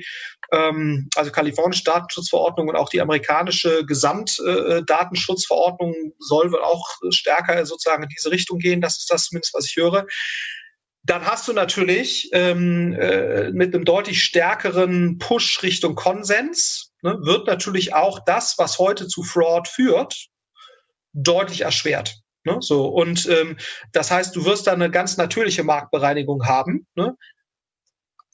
[0.51, 8.03] ähm, also kalifornische Datenschutzverordnung und auch die amerikanische Gesamtdatenschutzverordnung äh, soll wohl auch stärker sozusagen
[8.03, 8.81] in diese Richtung gehen.
[8.81, 10.05] Das ist das zumindest, was ich höre
[11.05, 17.45] dann hast du natürlich ähm, äh, mit einem deutlich stärkeren Push Richtung Konsens, ne, wird
[17.45, 20.29] natürlich auch das, was heute zu Fraud führt,
[21.13, 22.15] deutlich erschwert.
[22.43, 22.57] Ne?
[22.59, 23.57] So, und ähm,
[23.91, 26.87] das heißt, du wirst da eine ganz natürliche Marktbereinigung haben.
[26.95, 27.15] Ne?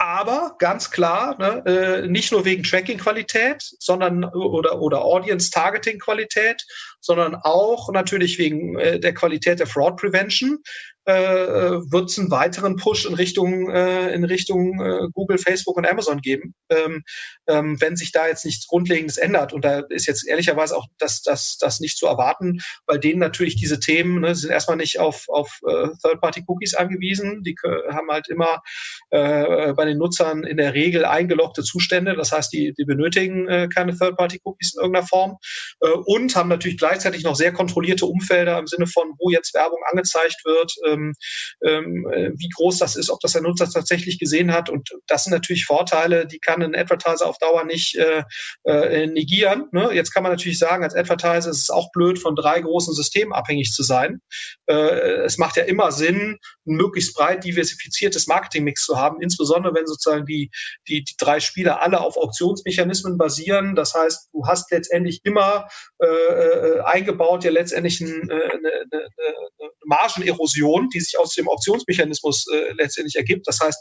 [0.02, 6.66] Aber ganz klar, ne, äh, nicht nur wegen Tracking-Qualität, sondern oder, oder Audience-Targeting-Qualität,
[7.00, 10.58] sondern auch natürlich wegen äh, der Qualität der Fraud Prevention
[11.06, 15.88] äh, wird es einen weiteren Push in Richtung, äh, in Richtung äh, Google, Facebook und
[15.88, 17.04] Amazon geben, ähm,
[17.48, 19.54] ähm, wenn sich da jetzt nichts Grundlegendes ändert.
[19.54, 23.56] Und da ist jetzt ehrlicherweise auch das, das, das nicht zu erwarten, weil denen natürlich
[23.56, 27.44] diese Themen ne, sind erstmal nicht auf, auf äh, Third-Party-Cookies angewiesen.
[27.44, 28.62] Die haben halt immer
[29.10, 32.16] äh, bei den Nutzern in der Regel eingeloggte Zustände.
[32.16, 35.38] Das heißt, die, die benötigen äh, keine Third-Party-Cookies in irgendeiner Form
[35.82, 39.80] äh, und haben natürlich gleichzeitig noch sehr kontrollierte Umfelder im Sinne von, wo jetzt Werbung
[39.90, 41.13] angezeigt wird, ähm,
[41.63, 44.69] ähm, wie groß das ist, ob das der Nutzer tatsächlich gesehen hat.
[44.69, 48.23] Und das sind natürlich Vorteile, die kann ein Advertiser auf Dauer nicht äh,
[48.65, 49.67] äh, negieren.
[49.71, 49.91] Ne?
[49.93, 53.34] Jetzt kann man natürlich sagen, als Advertiser ist es auch blöd, von drei großen Systemen
[53.34, 54.21] abhängig zu sein.
[54.67, 54.75] Äh,
[55.25, 60.25] es macht ja immer Sinn, ein möglichst breit diversifiziertes Marketingmix zu haben, insbesondere wenn sozusagen
[60.25, 60.51] die,
[60.88, 63.75] die, die drei Spieler alle auf Auktionsmechanismen basieren.
[63.75, 65.67] Das heißt, du hast letztendlich immer
[66.01, 71.48] äh, äh eingebaut ja letztendlich äh, eine, eine, eine Margenerosion Erosion, die sich aus dem
[71.48, 73.48] Auktionsmechanismus äh, letztendlich ergibt.
[73.48, 73.80] Das heißt,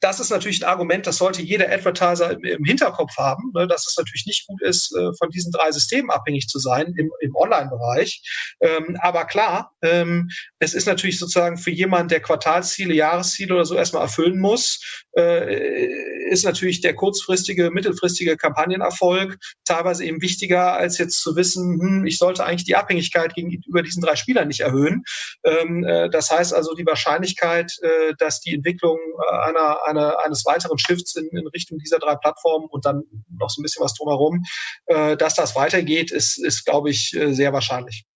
[0.00, 3.96] das ist natürlich ein Argument, das sollte jeder Advertiser im, Hinterkopf haben, ne, dass es
[3.96, 8.22] natürlich nicht gut ist, äh, von diesen drei Systemen abhängig zu sein im, im Online-Bereich.
[8.60, 13.74] Ähm, aber klar, ähm, es ist natürlich sozusagen für jemanden, der Quartalsziele, Jahresziele oder so
[13.74, 15.86] erstmal erfüllen muss, äh,
[16.30, 22.18] ist natürlich der kurzfristige, mittelfristige Kampagnenerfolg teilweise eben wichtiger, als jetzt zu wissen, hm, ich
[22.18, 25.04] sollte eigentlich die Abhängigkeit gegenüber diesen drei Spielern nicht erhöhen.
[25.44, 30.44] Ähm, äh, das heißt also, die Wahrscheinlichkeit, äh, dass die Entwicklung äh, einer, einer, eines
[30.44, 33.02] weiteren Shifts in, in Richtung dieser drei Plattformen und dann
[33.38, 34.42] noch so ein bisschen was drumherum,
[34.86, 38.06] äh, dass das weitergeht, ist, ist glaube ich, äh, sehr wahrscheinlich.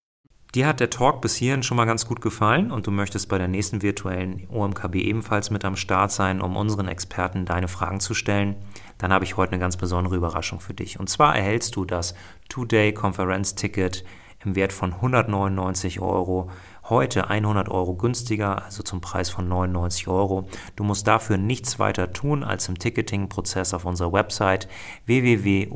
[0.54, 3.36] Dir hat der Talk bis hierhin schon mal ganz gut gefallen und du möchtest bei
[3.36, 8.14] der nächsten virtuellen OMKB ebenfalls mit am Start sein, um unseren Experten deine Fragen zu
[8.14, 8.56] stellen,
[8.96, 10.98] dann habe ich heute eine ganz besondere Überraschung für dich.
[10.98, 12.14] Und zwar erhältst du das
[12.48, 14.04] Two-Day-Konferenz-Ticket
[14.42, 16.50] im Wert von 199 Euro
[16.90, 20.48] heute 100 Euro günstiger, also zum Preis von 99 Euro.
[20.76, 24.68] Du musst dafür nichts weiter tun, als im Ticketing-Prozess auf unserer Website
[25.06, 25.68] www.omkb.de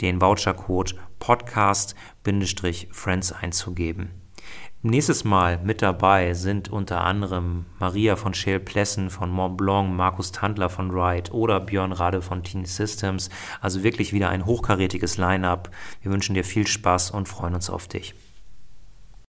[0.00, 4.10] den Vouchercode Podcast-Friends einzugeben.
[4.82, 10.30] Nächstes Mal mit dabei sind unter anderem Maria von Shale Plessen von Mont Blanc, Markus
[10.30, 13.28] Tandler von Ride oder Björn Rade von Teen Systems.
[13.60, 15.72] Also wirklich wieder ein hochkarätiges Line-up.
[16.00, 18.14] Wir wünschen dir viel Spaß und freuen uns auf dich.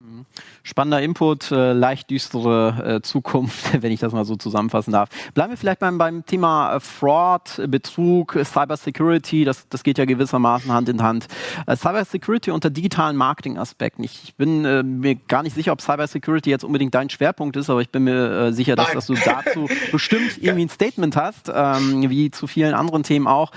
[0.01, 0.25] 嗯。
[0.65, 5.09] Spannender Input, äh, leicht düstere äh, Zukunft, wenn ich das mal so zusammenfassen darf.
[5.35, 9.45] Bleiben wir vielleicht beim, beim Thema äh, Fraud, Betrug, Cyber Security.
[9.45, 11.27] Das, das geht ja gewissermaßen Hand in Hand.
[11.67, 14.03] Äh, Cyber Security unter digitalen Marketing-Aspekten.
[14.03, 17.55] Ich, ich bin äh, mir gar nicht sicher, ob Cyber Security jetzt unbedingt dein Schwerpunkt
[17.57, 21.15] ist, aber ich bin mir äh, sicher, dass, dass, du dazu bestimmt irgendwie ein Statement
[21.15, 23.51] hast, ähm, wie zu vielen anderen Themen auch.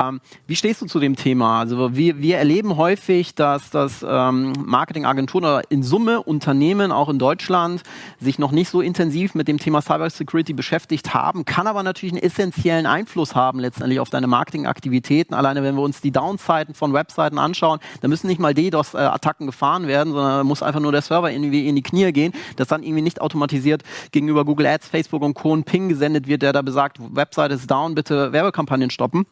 [0.00, 1.58] Ähm, wie stehst du zu dem Thema?
[1.58, 6.51] Also wir, wir erleben häufig, dass, dass ähm, Marketingagenturen oder in Summe Unternehmen
[6.92, 7.82] auch in Deutschland
[8.20, 12.22] sich noch nicht so intensiv mit dem Thema Cybersecurity beschäftigt haben, kann aber natürlich einen
[12.22, 15.34] essentiellen Einfluss haben letztendlich auf deine Marketingaktivitäten.
[15.34, 19.86] Alleine wenn wir uns die Downseiten von Webseiten anschauen, da müssen nicht mal DDoS-Attacken gefahren
[19.86, 23.02] werden, sondern muss einfach nur der Server irgendwie in die Knie gehen, dass dann irgendwie
[23.02, 25.54] nicht automatisiert gegenüber Google Ads, Facebook und Co.
[25.54, 29.26] ein Ping gesendet wird, der da besagt, Website ist down, bitte Werbekampagnen stoppen.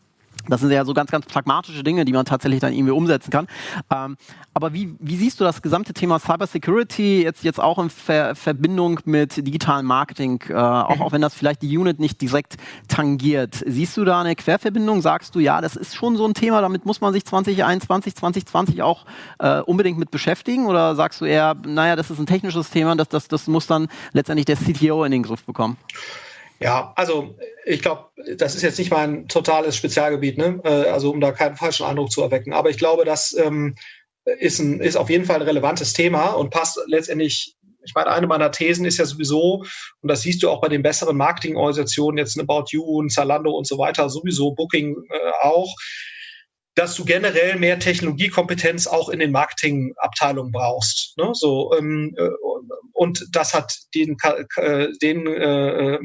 [0.48, 3.46] Das sind ja so ganz, ganz pragmatische Dinge, die man tatsächlich dann irgendwie umsetzen kann.
[3.90, 4.16] Ähm,
[4.54, 9.00] aber wie, wie siehst du das gesamte Thema Cybersecurity jetzt, jetzt auch in Ver Verbindung
[9.04, 11.02] mit digitalem Marketing, äh, auch, mhm.
[11.02, 12.56] auch wenn das vielleicht die Unit nicht direkt
[12.88, 13.62] tangiert?
[13.66, 15.02] Siehst du da eine Querverbindung?
[15.02, 18.82] Sagst du, ja, das ist schon so ein Thema, damit muss man sich 2021, 2020
[18.82, 19.04] auch
[19.38, 20.66] äh, unbedingt mit beschäftigen?
[20.66, 23.88] Oder sagst du eher, naja, das ist ein technisches Thema, das, das, das muss dann
[24.12, 25.76] letztendlich der CTO in den Griff bekommen?
[26.62, 30.60] Ja, also ich glaube, das ist jetzt nicht mein totales Spezialgebiet, ne?
[30.64, 32.52] Äh, also um da keinen falschen Eindruck zu erwecken.
[32.52, 33.76] Aber ich glaube, das ähm,
[34.24, 38.26] ist, ein, ist auf jeden Fall ein relevantes Thema und passt letztendlich ich meine, eine
[38.26, 39.64] meiner Thesen ist ja sowieso,
[40.02, 43.66] und das siehst du auch bei den besseren Marketingorganisationen, jetzt About You und Zalando und
[43.66, 45.74] so weiter, sowieso Booking äh, auch,
[46.74, 51.16] dass du generell mehr Technologiekompetenz auch in den Marketingabteilungen brauchst.
[51.18, 51.30] Ne?
[51.32, 52.28] So, ähm, äh,
[52.92, 54.16] und das hat den,
[54.56, 55.98] äh, den äh,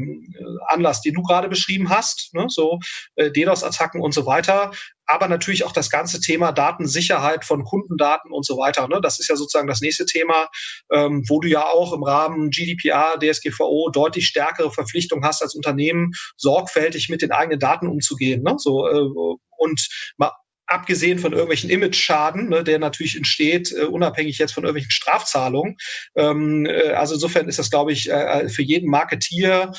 [0.67, 2.45] Anlass, den du gerade beschrieben hast, ne?
[2.47, 2.79] so
[3.15, 4.71] äh, DDoS-Attacken und so weiter,
[5.05, 8.87] aber natürlich auch das ganze Thema Datensicherheit von Kundendaten und so weiter.
[8.87, 8.99] Ne?
[9.01, 10.49] Das ist ja sozusagen das nächste Thema,
[10.91, 16.11] ähm, wo du ja auch im Rahmen GDPR, DSGVO deutlich stärkere Verpflichtungen hast als Unternehmen,
[16.37, 18.43] sorgfältig mit den eigenen Daten umzugehen.
[18.43, 18.55] Ne?
[18.57, 20.31] So, äh, und mal
[20.67, 25.77] abgesehen von irgendwelchen Image-Schaden, ne, der natürlich entsteht, äh, unabhängig jetzt von irgendwelchen Strafzahlungen.
[26.15, 29.71] Ähm, äh, also insofern ist das, glaube ich, äh, für jeden Marketier,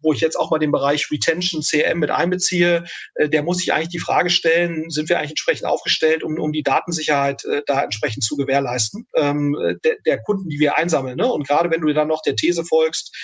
[0.00, 3.72] wo ich jetzt auch mal den Bereich Retention, CM mit einbeziehe, äh, der muss sich
[3.72, 7.82] eigentlich die Frage stellen, sind wir eigentlich entsprechend aufgestellt, um, um die Datensicherheit äh, da
[7.82, 11.16] entsprechend zu gewährleisten, ähm, der, der Kunden, die wir einsammeln.
[11.16, 11.26] Ne?
[11.26, 13.14] Und gerade wenn du dann noch der These folgst,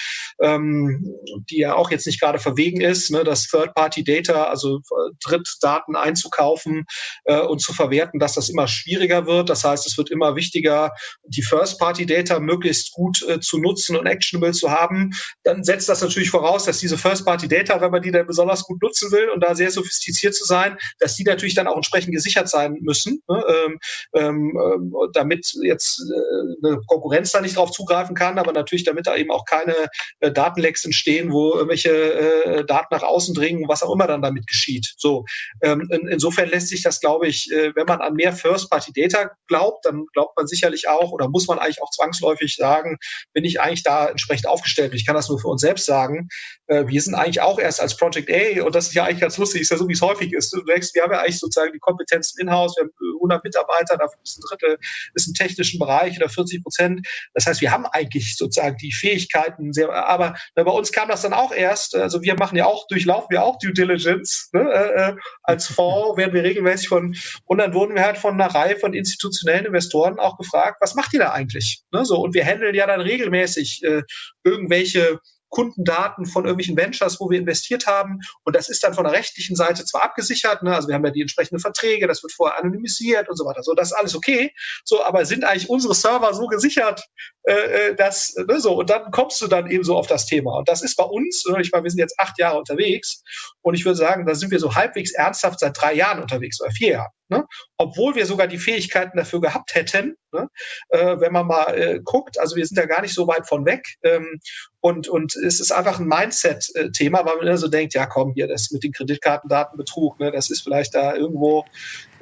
[0.40, 1.14] ähm,
[1.50, 6.84] die ja auch jetzt nicht gerade verwegen ist, ne, das Third-Party-Data, also äh, Drittdaten einzukaufen,
[7.24, 9.50] äh, und zu verwerten, dass das immer schwieriger wird.
[9.50, 10.92] Das heißt, es wird immer wichtiger,
[11.24, 15.10] die First-Party-Data möglichst gut äh, zu nutzen und actionable zu haben.
[15.44, 19.10] Dann setzt das natürlich voraus, dass diese First-Party-Data, wenn man die dann besonders gut nutzen
[19.12, 22.78] will und da sehr sophistiziert zu sein, dass die natürlich dann auch entsprechend gesichert sein
[22.80, 23.44] müssen, ne?
[23.48, 23.78] ähm,
[24.14, 29.06] ähm, äh, damit jetzt äh, eine Konkurrenz da nicht drauf zugreifen kann, aber natürlich damit
[29.06, 29.74] da eben auch keine
[30.20, 34.46] äh, Datenlecks entstehen, wo irgendwelche äh, Daten nach außen dringen, was auch immer dann damit
[34.46, 34.94] geschieht.
[34.96, 35.24] So,
[35.62, 39.30] ähm, in, insofern lässt sich das das, glaube ich, äh, wenn man an mehr First-Party-Data
[39.48, 42.98] glaubt, dann glaubt man sicherlich auch oder muss man eigentlich auch zwangsläufig sagen,
[43.32, 44.92] bin ich eigentlich da entsprechend aufgestellt.
[44.94, 46.28] Ich kann das nur für uns selbst sagen.
[46.72, 49.38] Äh, wir sind eigentlich auch erst als Project A und das ist ja eigentlich ganz
[49.38, 50.52] lustig, ist ja so, wie es häufig ist.
[50.52, 54.18] Du denkst, wir haben ja eigentlich sozusagen die Kompetenzen in-house, wir haben 100 Mitarbeiter, davon
[54.24, 54.78] ist ein Drittel
[55.14, 57.06] ist im technischen Bereich oder 40 Prozent.
[57.34, 61.32] Das heißt, wir haben eigentlich sozusagen die Fähigkeiten, sehr, aber bei uns kam das dann
[61.32, 64.48] auch erst, also wir machen ja auch, durchlaufen wir auch Due Diligence.
[64.52, 64.60] Ne?
[64.60, 68.40] Äh, äh als Fonds werden wir regelmäßig regelmäßig von, und dann wurden wir halt von
[68.40, 71.82] einer Reihe von institutionellen Investoren auch gefragt, was macht ihr da eigentlich?
[71.92, 74.02] Ne, so, und wir handeln ja dann regelmäßig äh,
[74.44, 75.18] irgendwelche
[75.52, 78.18] Kundendaten von irgendwelchen Ventures, wo wir investiert haben.
[78.44, 80.74] Und das ist dann von der rechtlichen Seite zwar abgesichert, ne?
[80.74, 83.62] also wir haben ja die entsprechenden Verträge, das wird vorher anonymisiert und so weiter.
[83.62, 84.52] So, das ist alles okay.
[84.84, 87.04] So, aber sind eigentlich unsere Server so gesichert,
[87.44, 90.56] äh, äh dass, ne, so, und dann kommst du dann eben so auf das Thema.
[90.56, 93.22] Und das ist bei uns, ne, ich meine, wir sind jetzt acht Jahre unterwegs
[93.60, 96.70] und ich würde sagen, da sind wir so halbwegs ernsthaft seit drei Jahren unterwegs oder
[96.70, 97.10] vier Jahren.
[97.28, 97.46] Ne?
[97.76, 100.48] Obwohl wir sogar die Fähigkeiten dafür gehabt hätten, ne?
[100.90, 102.38] äh, wenn man mal äh, guckt.
[102.40, 103.96] Also wir sind ja gar nicht so weit von weg.
[104.02, 104.40] Ähm,
[104.80, 108.70] und, und es ist einfach ein Mindset-Thema, weil man so denkt, ja komm, hier, das
[108.72, 111.64] mit den Kreditkartendatenbetrug, ne, das ist vielleicht da irgendwo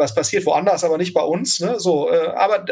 [0.01, 1.61] was passiert woanders, aber nicht bei uns.
[1.61, 1.79] Ne?
[1.79, 2.65] So, äh, aber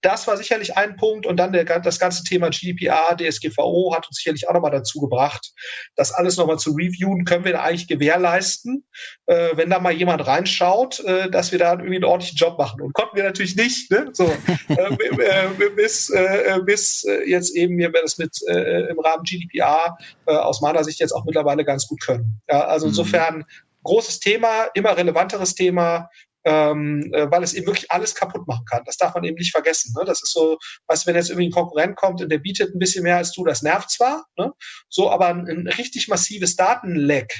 [0.00, 4.16] das war sicherlich ein Punkt und dann der, das ganze Thema GDPR, DSGVO hat uns
[4.16, 5.52] sicherlich auch nochmal dazu gebracht,
[5.96, 8.84] das alles nochmal zu reviewen, können wir da eigentlich gewährleisten,
[9.26, 12.80] äh, wenn da mal jemand reinschaut, äh, dass wir da irgendwie einen ordentlichen Job machen.
[12.80, 14.10] Und konnten wir natürlich nicht, ne?
[14.12, 14.24] so,
[14.68, 19.96] äh, äh bis, äh, bis jetzt eben wir das mit im Rahmen GDPR
[20.26, 22.40] aus meiner Sicht jetzt auch mittlerweile ganz gut können.
[22.48, 22.90] Ja, also mhm.
[22.90, 23.44] insofern
[23.84, 26.08] großes Thema, immer relevanteres Thema
[26.44, 28.82] ähm, äh, weil es eben wirklich alles kaputt machen kann.
[28.84, 29.94] Das darf man eben nicht vergessen.
[29.96, 30.04] Ne?
[30.04, 32.78] Das ist so, weißt du, wenn jetzt irgendwie ein Konkurrent kommt und der bietet ein
[32.78, 34.52] bisschen mehr als du, das nervt zwar, ne?
[34.88, 37.32] so aber ein, ein richtig massives Datenleck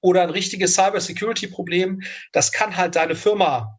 [0.00, 3.78] oder ein richtiges Cybersecurity-Problem, das kann halt deine Firma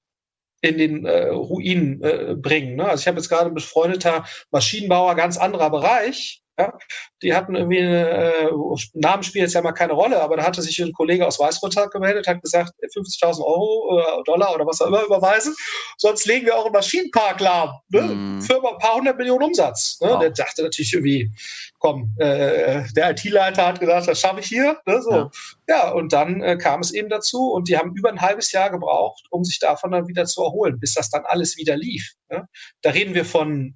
[0.62, 2.78] in den äh, Ruinen äh, bringen.
[2.78, 2.86] Ne?
[2.86, 6.78] Also ich habe jetzt gerade ein befreundeter Maschinenbauer, ganz anderer Bereich, ja,
[7.24, 8.52] die hatten irgendwie äh,
[8.94, 11.92] Namen spielen jetzt ja mal keine Rolle, aber da hatte sich ein Kollege aus Weißrussland
[11.92, 15.56] gemeldet, hat gesagt, 50.000 Euro äh, Dollar oder was auch immer überweisen,
[15.98, 17.72] sonst legen wir auch einen Maschinenpark lahm.
[17.89, 18.02] Ne?
[18.02, 18.42] Mm.
[18.42, 20.00] Firma ein paar hundert Millionen Umsatz.
[20.00, 20.10] Ne?
[20.10, 20.20] Wow.
[20.20, 21.32] Der dachte natürlich irgendwie,
[21.80, 24.78] komm, äh, der IT-Leiter hat gesagt, das schaffe ich hier.
[24.86, 25.02] Ne?
[25.02, 25.12] So.
[25.12, 25.32] Ja.
[25.68, 28.70] ja, und dann äh, kam es eben dazu und die haben über ein halbes Jahr
[28.70, 32.13] gebraucht, um sich davon dann wieder zu erholen, bis das dann alles wieder lief.
[32.30, 32.48] Ne?
[32.82, 33.76] Da reden wir von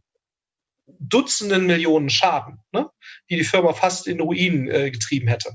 [0.99, 2.89] Dutzenden Millionen Schaden, ne,
[3.29, 5.51] die die Firma fast in Ruinen äh, getrieben hätte.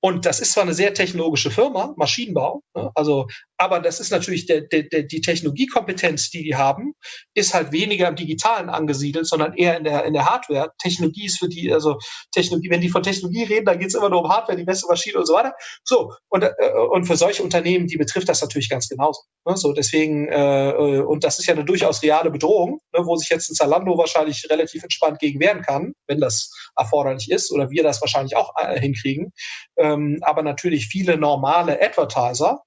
[0.00, 3.26] Und das ist zwar eine sehr technologische Firma, Maschinenbau, ne, also,
[3.58, 6.94] aber das ist natürlich der, der, der, die Technologiekompetenz, die die haben,
[7.34, 10.72] ist halt weniger im Digitalen angesiedelt, sondern eher in der, in der Hardware.
[10.78, 11.98] Technologie ist für die, also
[12.32, 14.86] Technologie, wenn die von Technologie reden, dann geht es immer nur um Hardware, die beste
[14.88, 15.52] Maschine und so weiter.
[15.84, 16.54] So, und, äh,
[16.90, 19.20] und für solche Unternehmen, die betrifft das natürlich ganz genauso.
[19.46, 23.28] Ne, so, deswegen, äh, und das ist ja eine durchaus reale Bedrohung, ne, wo sich
[23.28, 26.50] jetzt ein Zalando wahrscheinlich relativ entspannt gegen wehren kann, wenn das
[26.90, 29.32] erforderlich ist, oder wir das wahrscheinlich auch äh, hinkriegen
[29.80, 32.60] ähm, aber natürlich viele normale Advertiser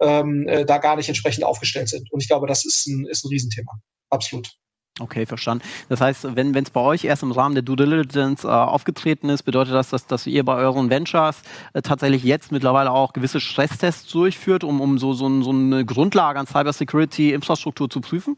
[0.00, 2.10] ähm, äh, da gar nicht entsprechend aufgestellt sind.
[2.12, 3.72] Und ich glaube, das ist ein, ist ein Riesenthema.
[4.10, 4.50] Absolut.
[4.98, 5.64] Okay, verstanden.
[5.88, 9.44] Das heißt, wenn es bei euch erst im Rahmen der Due Diligence äh, aufgetreten ist,
[9.44, 14.10] bedeutet das, dass, dass ihr bei euren Ventures äh, tatsächlich jetzt mittlerweile auch gewisse Stresstests
[14.10, 18.36] durchführt, um, um so, so, so eine Grundlage an Cybersecurity-Infrastruktur zu prüfen?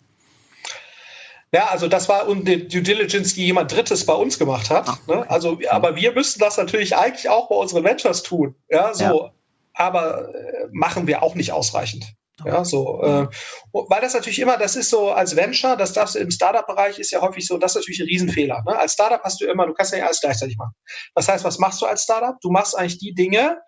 [1.54, 4.86] Ja, also das war die Due Diligence, die jemand Drittes bei uns gemacht hat.
[4.88, 5.30] Ach, ne?
[5.30, 8.54] Also, aber wir müssten das natürlich eigentlich auch bei unseren Ventures tun.
[8.70, 9.04] Ja, so.
[9.04, 9.32] Ja.
[9.74, 12.06] Aber äh, machen wir auch nicht ausreichend.
[12.44, 13.28] Ja, so, äh,
[13.72, 17.10] weil das natürlich immer, das ist so als Venture, das darfst du im Startup-Bereich ist
[17.10, 18.64] ja häufig so, das ist natürlich ein Riesenfehler.
[18.66, 18.76] Ne?
[18.76, 20.72] Als Startup hast du immer, du kannst ja nicht alles gleichzeitig machen.
[21.14, 22.34] Das heißt, was machst du als Startup?
[22.40, 23.60] Du machst eigentlich die Dinge,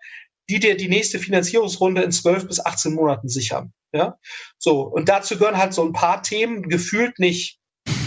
[0.49, 3.71] die dir die nächste Finanzierungsrunde in 12 bis 18 Monaten sichern.
[3.93, 4.17] Ja,
[4.57, 4.81] so.
[4.81, 7.59] Und dazu gehören halt so ein paar Themen, gefühlt nicht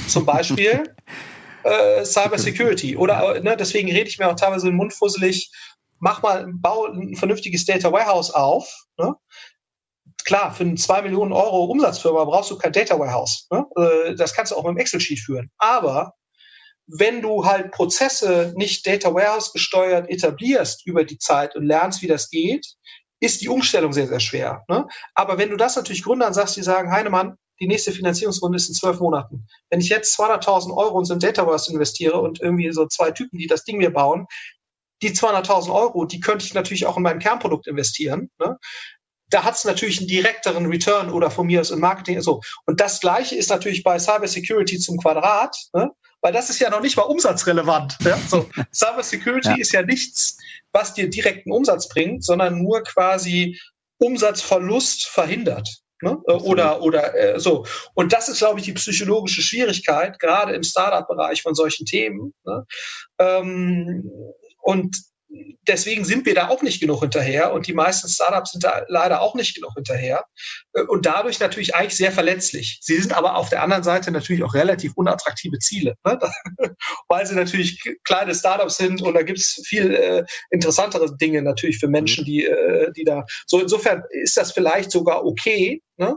[0.08, 0.84] zum Beispiel
[1.64, 2.96] äh, Cyber Security.
[2.96, 5.50] Oder ne, deswegen rede ich mir auch teilweise den Mund fusselig,
[5.98, 8.86] mach mal, bau ein vernünftiges Data Warehouse auf.
[8.98, 9.14] Ne?
[10.24, 13.46] Klar, für eine 2 Millionen Euro Umsatzfirma brauchst du kein Data Warehouse.
[13.50, 13.66] Ne?
[13.76, 15.50] Äh, das kannst du auch mit dem Excel-Sheet führen.
[15.58, 16.14] Aber
[16.86, 22.06] wenn du halt Prozesse nicht Data Warehouse gesteuert etablierst über die Zeit und lernst, wie
[22.06, 22.66] das geht,
[23.20, 24.64] ist die Umstellung sehr, sehr schwer.
[24.68, 24.86] Ne?
[25.14, 28.74] Aber wenn du das natürlich Gründern sagst, die sagen, Heinemann, die nächste Finanzierungsrunde ist in
[28.74, 29.46] zwölf Monaten.
[29.70, 33.38] Wenn ich jetzt 200.000 Euro in so ein Dataverse investiere und irgendwie so zwei Typen,
[33.38, 34.26] die das Ding mir bauen,
[35.02, 38.30] die 200.000 Euro, die könnte ich natürlich auch in mein Kernprodukt investieren.
[38.38, 38.58] Ne?
[39.30, 42.40] Da hat es natürlich einen direkteren Return oder von mir aus im Marketing so.
[42.66, 45.90] Und das Gleiche ist natürlich bei Cybersecurity zum Quadrat, ne?
[46.20, 47.98] weil das ist ja noch nicht mal umsatzrelevant.
[48.04, 48.18] Ja?
[48.28, 49.56] So, Cybersecurity ja.
[49.56, 50.38] ist ja nichts,
[50.72, 53.58] was dir direkten Umsatz bringt, sondern nur quasi
[53.98, 55.82] Umsatzverlust verhindert.
[56.02, 56.18] Ne?
[56.26, 57.66] Äh, oder oder äh, so.
[57.94, 62.34] Und das ist, glaube ich, die psychologische Schwierigkeit, gerade im Startup-Bereich von solchen Themen.
[62.44, 62.64] Ne?
[63.18, 64.10] Ähm,
[64.58, 64.96] und
[65.66, 69.20] deswegen sind wir da auch nicht genug hinterher und die meisten Startups sind da leider
[69.20, 70.24] auch nicht genug hinterher
[70.72, 72.78] äh, und dadurch natürlich eigentlich sehr verletzlich.
[72.80, 76.18] Sie sind aber auf der anderen Seite natürlich auch relativ unattraktive Ziele, ne?
[77.08, 81.78] weil sie natürlich kleine Startups sind und da gibt es viel äh, interessantere Dinge natürlich
[81.78, 82.26] für Menschen, mhm.
[82.26, 86.16] die, äh, die da so insofern ist das vielleicht sogar okay, Ne?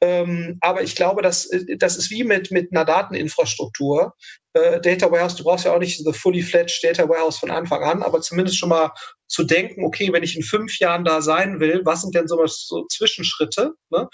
[0.00, 4.14] Ähm, aber ich glaube, dass, das ist wie mit, mit einer Dateninfrastruktur.
[4.54, 7.82] Äh, Data Warehouse, du brauchst ja auch nicht the fully fledged Data Warehouse von Anfang
[7.84, 8.92] an, aber zumindest schon mal
[9.28, 12.44] zu denken, okay, wenn ich in fünf Jahren da sein will, was sind denn so,
[12.46, 13.74] so Zwischenschritte?
[13.90, 14.08] Ne?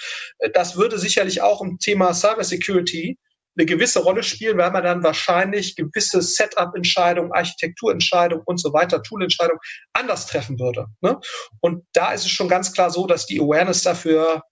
[0.52, 3.18] Das würde sicherlich auch im Thema Cybersecurity
[3.56, 9.60] eine gewisse Rolle spielen, weil man dann wahrscheinlich gewisse Setup-Entscheidungen, Architekturentscheidungen und so weiter, Tool-Entscheidungen
[9.94, 10.86] anders treffen würde.
[11.00, 11.18] Ne?
[11.60, 14.42] Und da ist es schon ganz klar so, dass die Awareness dafür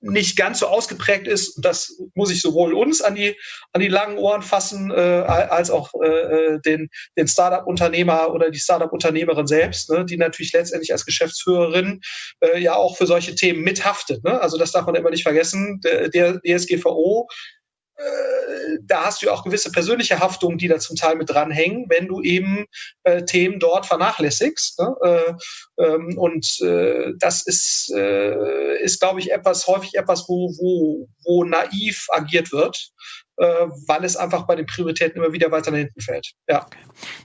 [0.00, 1.58] nicht ganz so ausgeprägt ist.
[1.62, 3.36] Das muss ich sowohl uns an die,
[3.72, 9.46] an die langen Ohren fassen, äh, als auch äh, den, den Startup-Unternehmer oder die Startup-Unternehmerin
[9.46, 12.00] selbst, ne, die natürlich letztendlich als Geschäftsführerin
[12.40, 14.24] äh, ja auch für solche Themen mithaftet.
[14.24, 14.40] Ne?
[14.40, 15.80] Also das darf man immer nicht vergessen.
[15.84, 17.28] Der, der DSGVO
[18.00, 21.86] äh, da hast du ja auch gewisse persönliche Haftungen, die da zum Teil mit dranhängen,
[21.88, 22.66] wenn du eben
[23.04, 24.78] äh, Themen dort vernachlässigst.
[24.78, 24.94] Ne?
[25.02, 25.32] Äh,
[25.80, 31.44] ähm, und äh, das ist, äh, ist glaube ich, etwas häufig etwas, wo, wo, wo
[31.44, 32.92] naiv agiert wird
[33.40, 36.32] äh, weil es einfach bei den Prioritäten immer wieder weiter nach hinten fällt.
[36.46, 36.66] Ja.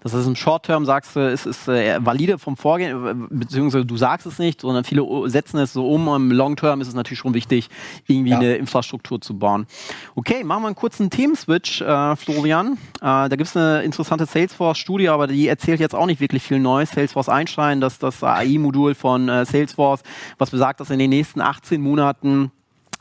[0.02, 3.98] Das ist im Short-Term, sagst du, es ist äh, valide vom Vorgehen, äh, beziehungsweise du
[3.98, 6.08] sagst es nicht, sondern viele setzen es so um.
[6.08, 7.68] Im Long-Term ist es natürlich schon wichtig,
[8.08, 8.40] irgendwie ja.
[8.40, 9.68] eine Infrastruktur zu bauen.
[10.16, 12.78] Okay, machen wir einen kurzen Themenswitch, äh, Florian.
[13.02, 16.60] Äh, da gibt es eine interessante Salesforce-Studie, aber die erzählt jetzt auch nicht wirklich viel
[16.60, 16.92] Neues.
[16.92, 20.04] Salesforce Einstein, das, das AI-Modul von äh, Salesforce,
[20.38, 22.52] was besagt, dass in den nächsten 18 Monaten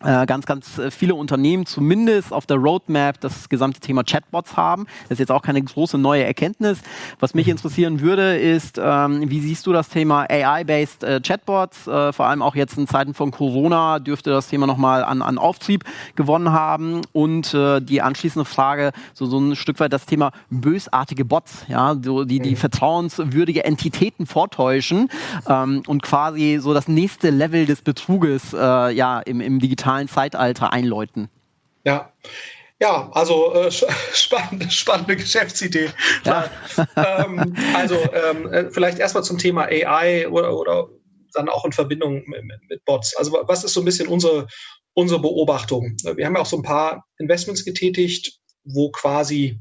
[0.04, 4.86] ganz, ganz äh, viele Unternehmen zumindest auf der Roadmap das gesamte Thema Chatbots haben.
[5.04, 6.78] Das ist jetzt auch keine große neue Erkenntnis.
[7.20, 11.86] Was mich interessieren würde, ist, ähm, wie siehst du das Thema AI-based äh, Chatbots?
[11.86, 15.38] Äh, vor allem auch jetzt in Zeiten von Corona dürfte das Thema nochmal an, an
[15.38, 15.84] Auftrieb
[16.16, 17.00] gewonnen haben.
[17.12, 21.96] Und äh, die anschließende Frage, so, so ein Stück weit das Thema bösartige Bots, ja,
[22.02, 22.56] so, die, die mhm.
[22.56, 25.08] vertrauenswürdige Entitäten vortäuschen
[25.48, 30.08] ähm, und quasi so das nächste Level des Betruges äh, ja, im, im digitalen digitalen
[30.08, 31.28] Zeitalter einläuten.
[31.84, 32.12] Ja.
[32.80, 33.70] Ja, also äh,
[34.12, 35.90] spannende, spannende Geschäftsidee.
[36.24, 36.50] Ja.
[36.96, 40.88] ähm, also ähm, äh, vielleicht erstmal zum Thema AI oder, oder
[41.32, 43.16] dann auch in Verbindung mit, mit, Bots.
[43.16, 44.48] Also was ist so ein bisschen unsere,
[44.92, 45.96] unsere Beobachtung?
[46.16, 49.60] Wir haben ja auch so ein paar Investments getätigt, wo quasi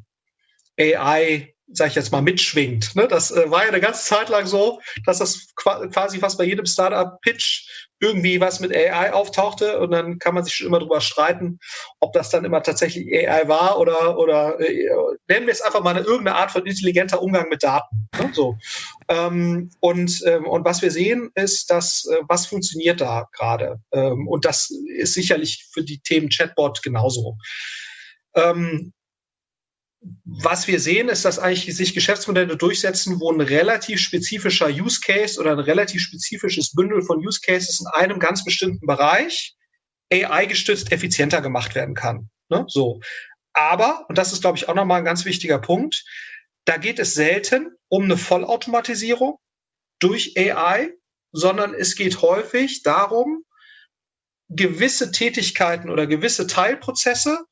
[0.80, 2.96] AI sag ich jetzt mal, mitschwingt.
[2.96, 3.08] Ne?
[3.08, 6.66] Das äh, war ja eine ganze Zeit lang so, dass das quasi fast bei jedem
[6.66, 7.68] Startup-Pitch
[8.00, 11.60] irgendwie was mit AI auftauchte und dann kann man sich schon immer drüber streiten,
[12.02, 14.90] ob das dann immer tatsächlich AI war oder, oder äh,
[15.30, 18.10] nennen wir es einfach mal eine irgendeine Art von intelligenter Umgang mit Daten.
[18.20, 18.30] Ne?
[18.34, 18.58] So.
[19.08, 23.80] Ähm, und, ähm, und was wir sehen, ist, dass äh, was funktioniert da gerade.
[23.94, 27.38] Ähm, und das ist sicherlich für die Themen Chatbot genauso.
[28.36, 28.92] Ähm,
[30.26, 35.40] was wir sehen, ist, dass eigentlich sich Geschäftsmodelle durchsetzen, wo ein relativ spezifischer Use Case
[35.40, 39.56] oder ein relativ spezifisches Bündel von Use Cases in einem ganz bestimmten Bereich
[40.12, 42.30] AI gestützt effizienter gemacht werden kann.
[42.50, 42.66] Ne?
[42.68, 43.00] So.
[43.54, 46.04] Aber, und das ist, glaube ich, auch nochmal ein ganz wichtiger Punkt,
[46.66, 49.38] da geht es selten um eine Vollautomatisierung
[50.00, 50.92] durch AI,
[51.32, 53.44] sondern es geht häufig darum,
[54.50, 57.46] gewisse Tätigkeiten oder gewisse Teilprozesse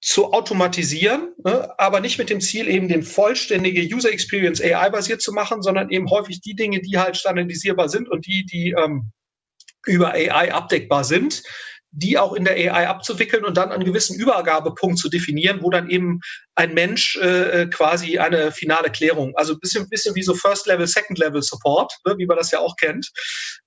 [0.00, 5.32] zu automatisieren, ne, aber nicht mit dem Ziel, eben den vollständige User Experience AI-basiert zu
[5.32, 9.12] machen, sondern eben häufig die Dinge, die halt standardisierbar sind und die, die ähm,
[9.86, 11.42] über AI abdeckbar sind,
[11.92, 15.90] die auch in der AI abzuwickeln und dann einen gewissen Übergabepunkt zu definieren, wo dann
[15.90, 16.20] eben
[16.54, 20.86] ein Mensch äh, quasi eine finale Klärung, also ein bisschen, bisschen wie so First Level,
[20.86, 23.10] Second Level Support, ne, wie man das ja auch kennt,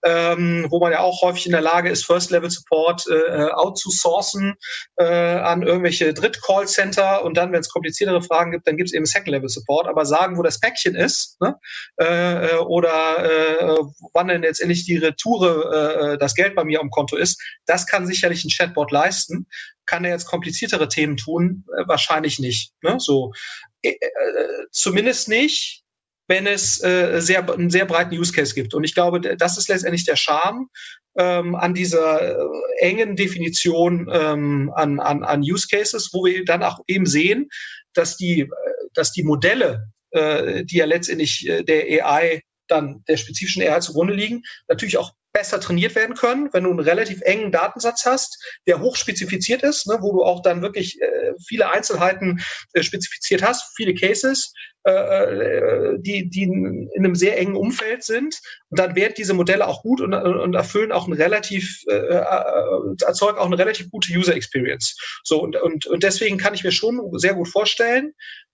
[0.05, 4.53] ähm, wo man ja auch häufig in der Lage ist, First Level Support äh, outzusourcen
[4.97, 9.05] äh, an irgendwelche Dritt-Call-Center und dann, wenn es kompliziertere Fragen gibt, dann gibt es eben
[9.05, 11.57] Second Level Support, aber sagen, wo das Päckchen ist ne,
[11.97, 13.77] äh, oder äh,
[14.13, 17.87] wann denn jetzt endlich die Retoure, äh, das Geld bei mir am Konto ist, das
[17.87, 19.47] kann sicherlich ein Chatbot leisten.
[19.85, 21.65] Kann er jetzt kompliziertere Themen tun?
[21.77, 22.73] Äh, wahrscheinlich nicht.
[22.81, 22.97] Ne?
[22.99, 23.33] So,
[23.81, 25.83] äh, äh, zumindest nicht,
[26.27, 28.73] wenn es äh, sehr, einen sehr breiten Use Case gibt.
[28.73, 30.69] Und ich glaube, das ist letztendlich der Charme
[31.17, 32.45] ähm, an dieser äh,
[32.79, 37.49] engen Definition ähm, an, an, an Use Cases, wo wir dann auch eben sehen,
[37.93, 38.49] dass die,
[38.93, 44.43] dass die Modelle, äh, die ja letztendlich der AI dann der spezifischen AI zugrunde liegen,
[44.67, 49.63] natürlich auch besser trainiert werden können, wenn du einen relativ engen Datensatz hast, der hochspezifiziert
[49.63, 52.39] ist, ne, wo du auch dann wirklich äh, viele Einzelheiten
[52.73, 54.53] äh, spezifiziert hast, viele Cases,
[54.85, 58.39] äh, äh die, die in einem sehr engen Umfeld sind.
[58.69, 62.95] Und dann werden diese Modelle auch gut und, und erfüllen auch ein relativ, äh, äh,
[63.03, 64.95] erzeugen auch eine relativ gute User Experience.
[65.23, 68.13] So, und, und, und deswegen kann ich mir schon sehr gut vorstellen,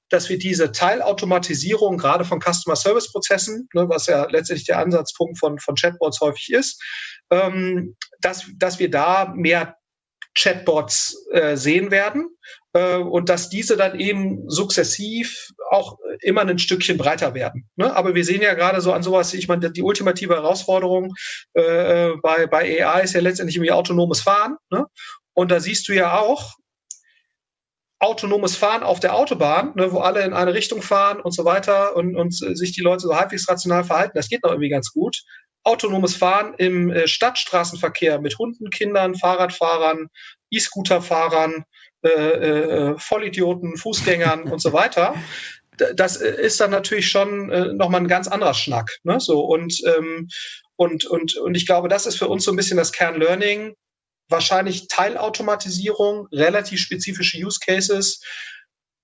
[0.09, 5.39] dass wir diese Teilautomatisierung gerade von Customer Service Prozessen, ne, was ja letztendlich der Ansatzpunkt
[5.39, 6.81] von, von Chatbots häufig ist,
[7.31, 9.75] ähm, dass, dass wir da mehr
[10.35, 12.29] Chatbots äh, sehen werden
[12.73, 17.67] äh, und dass diese dann eben sukzessiv auch immer ein Stückchen breiter werden.
[17.75, 17.95] Ne?
[17.95, 21.13] Aber wir sehen ja gerade so an sowas, ich meine, die ultimative Herausforderung
[21.53, 24.57] äh, bei, bei AI ist ja letztendlich irgendwie autonomes Fahren.
[24.71, 24.85] Ne?
[25.33, 26.55] Und da siehst du ja auch,
[27.99, 31.95] autonomes Fahren auf der Autobahn, ne, wo alle in eine Richtung fahren und so weiter
[31.95, 35.21] und, und sich die Leute so halbwegs rational verhalten, das geht noch irgendwie ganz gut.
[35.63, 40.07] autonomes Fahren im äh, Stadtstraßenverkehr mit Hunden, Kindern, Fahrradfahrern,
[40.49, 41.65] E-Scooter-Fahrern,
[42.01, 45.15] äh, äh, Vollidioten, Fußgängern und so weiter.
[45.95, 48.97] Das ist dann natürlich schon äh, nochmal ein ganz anderer Schnack.
[49.03, 49.19] Ne?
[49.19, 50.27] So, und, ähm,
[50.77, 53.75] und, und, und ich glaube, das ist für uns so ein bisschen das Kernlearning.
[54.29, 58.21] Wahrscheinlich Teilautomatisierung, relativ spezifische Use Cases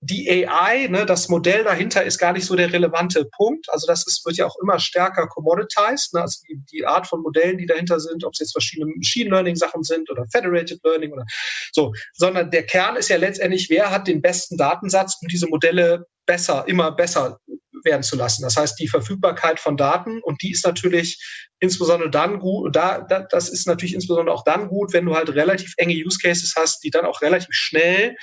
[0.05, 3.67] die AI, ne, das Modell dahinter ist gar nicht so der relevante Punkt.
[3.69, 6.13] Also das ist, wird ja auch immer stärker commoditized.
[6.13, 9.31] Ne, also die, die Art von Modellen, die dahinter sind, ob es jetzt verschiedene Machine
[9.31, 11.25] Learning Sachen sind oder Federated Learning oder
[11.71, 16.05] so, sondern der Kern ist ja letztendlich, wer hat den besten Datensatz, um diese Modelle
[16.27, 17.39] besser, immer besser
[17.83, 18.43] werden zu lassen.
[18.43, 21.23] Das heißt, die Verfügbarkeit von Daten und die ist natürlich
[21.59, 25.29] insbesondere dann gut, da, da, das ist natürlich insbesondere auch dann gut, wenn du halt
[25.29, 28.15] relativ enge Use Cases hast, die dann auch relativ schnell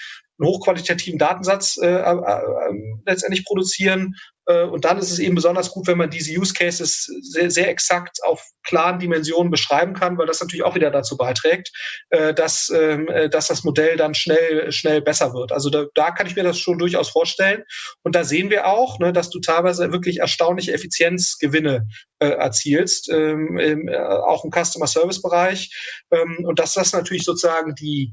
[0.42, 4.14] einen hochqualitativen Datensatz äh, äh, äh, letztendlich produzieren.
[4.46, 7.68] Äh, und dann ist es eben besonders gut, wenn man diese Use Cases sehr, sehr
[7.68, 11.70] exakt auf klaren Dimensionen beschreiben kann, weil das natürlich auch wieder dazu beiträgt,
[12.10, 15.52] äh, dass, ähm, äh, dass das Modell dann schnell, schnell besser wird.
[15.52, 17.62] Also da, da kann ich mir das schon durchaus vorstellen.
[18.02, 21.86] Und da sehen wir auch, ne, dass du teilweise wirklich erstaunliche Effizienzgewinne
[22.18, 25.70] äh, erzielst, ähm, äh, auch im Customer Service Bereich.
[26.10, 28.12] Ähm, und dass das natürlich sozusagen die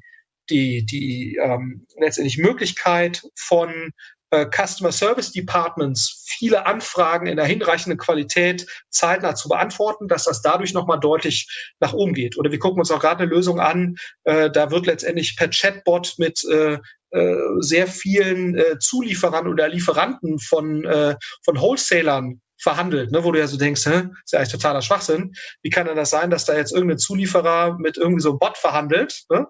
[0.50, 3.92] die, die ähm, letztendlich Möglichkeit von
[4.32, 10.42] äh, Customer Service Departments viele Anfragen in der hinreichenden Qualität zeitnah zu beantworten, dass das
[10.42, 11.48] dadurch nochmal deutlich
[11.80, 12.38] nach oben geht.
[12.38, 13.96] Oder wir gucken uns auch gerade eine Lösung an,
[14.26, 16.78] äh, da wird letztendlich per Chatbot mit äh,
[17.12, 23.40] äh, sehr vielen äh, Zulieferern oder Lieferanten von, äh, von Wholesalern verhandelt, ne, wo du
[23.40, 25.34] ja so denkst, hä, ist ja eigentlich totaler Schwachsinn.
[25.64, 28.58] Wie kann denn das sein, dass da jetzt irgendein Zulieferer mit irgendwie so einem Bot
[28.58, 29.24] verhandelt?
[29.30, 29.48] Ne?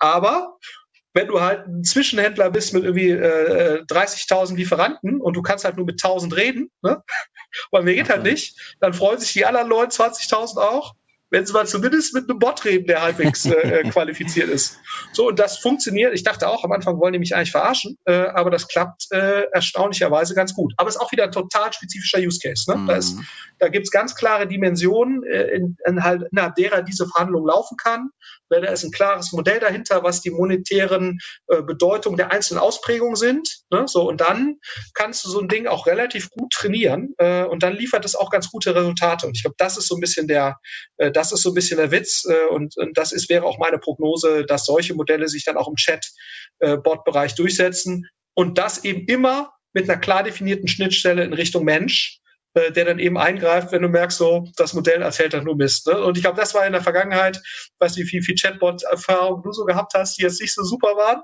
[0.00, 0.58] Aber
[1.12, 5.76] wenn du halt ein Zwischenhändler bist mit irgendwie äh, 30.000 Lieferanten und du kannst halt
[5.76, 7.02] nur mit 1.000 reden, ne?
[7.70, 10.94] weil mir geht halt nicht, dann freuen sich die anderen 29.000 auch
[11.30, 14.78] wenn sie mal zumindest mit einem Bot reden, der halbwegs äh, äh, qualifiziert ist.
[15.12, 16.12] So, und das funktioniert.
[16.12, 19.44] Ich dachte auch, am Anfang wollen die mich eigentlich verarschen, äh, aber das klappt äh,
[19.52, 20.74] erstaunlicherweise ganz gut.
[20.76, 22.70] Aber es ist auch wieder ein total spezifischer Use Case.
[22.70, 22.76] Ne?
[22.76, 22.86] Mhm.
[22.86, 23.26] Da, ist, mhm.
[23.60, 28.10] da gibt's ganz klare Dimensionen, äh, in, in halt, innerhalb derer diese Verhandlung laufen kann.
[28.50, 33.60] Da ist ein klares Modell dahinter, was die monetären äh, Bedeutungen der einzelnen Ausprägungen sind.
[33.70, 33.84] Ne?
[33.86, 34.56] So, und dann
[34.94, 38.30] kannst du so ein Ding auch relativ gut trainieren äh, und dann liefert es auch
[38.30, 39.26] ganz gute Resultate.
[39.26, 40.58] Und ich glaube, das ist so ein bisschen der,
[40.96, 43.58] äh, das ist so ein bisschen der Witz äh, und, und das ist, wäre auch
[43.58, 49.06] meine Prognose, dass solche Modelle sich dann auch im Chat-Bot-Bereich äh, durchsetzen und das eben
[49.06, 52.19] immer mit einer klar definierten Schnittstelle in Richtung Mensch,
[52.54, 55.86] äh, der dann eben eingreift, wenn du merkst, so das Modell erzählt dann nur Mist.
[55.86, 56.02] Ne?
[56.02, 57.40] Und ich glaube, das war in der Vergangenheit,
[57.78, 61.22] weiß nicht, wie viel, Chatbot-Erfahrung du so gehabt hast, die jetzt nicht so super waren.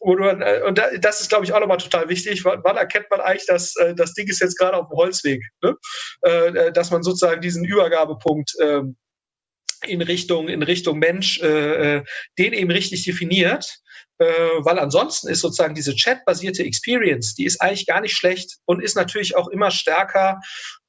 [0.00, 2.42] Und, äh, und das ist, glaube ich, auch nochmal total wichtig.
[2.46, 5.42] Wann erkennt man eigentlich, dass äh, das Ding ist jetzt gerade auf dem Holzweg?
[5.62, 5.76] Ne?
[6.72, 8.96] Dass man sozusagen diesen Übergabepunkt ähm,
[9.86, 12.02] in Richtung, in Richtung Mensch, den
[12.38, 13.78] eben richtig definiert.
[14.18, 18.82] Äh, weil ansonsten ist sozusagen diese chatbasierte Experience, die ist eigentlich gar nicht schlecht und
[18.82, 20.40] ist natürlich auch immer stärker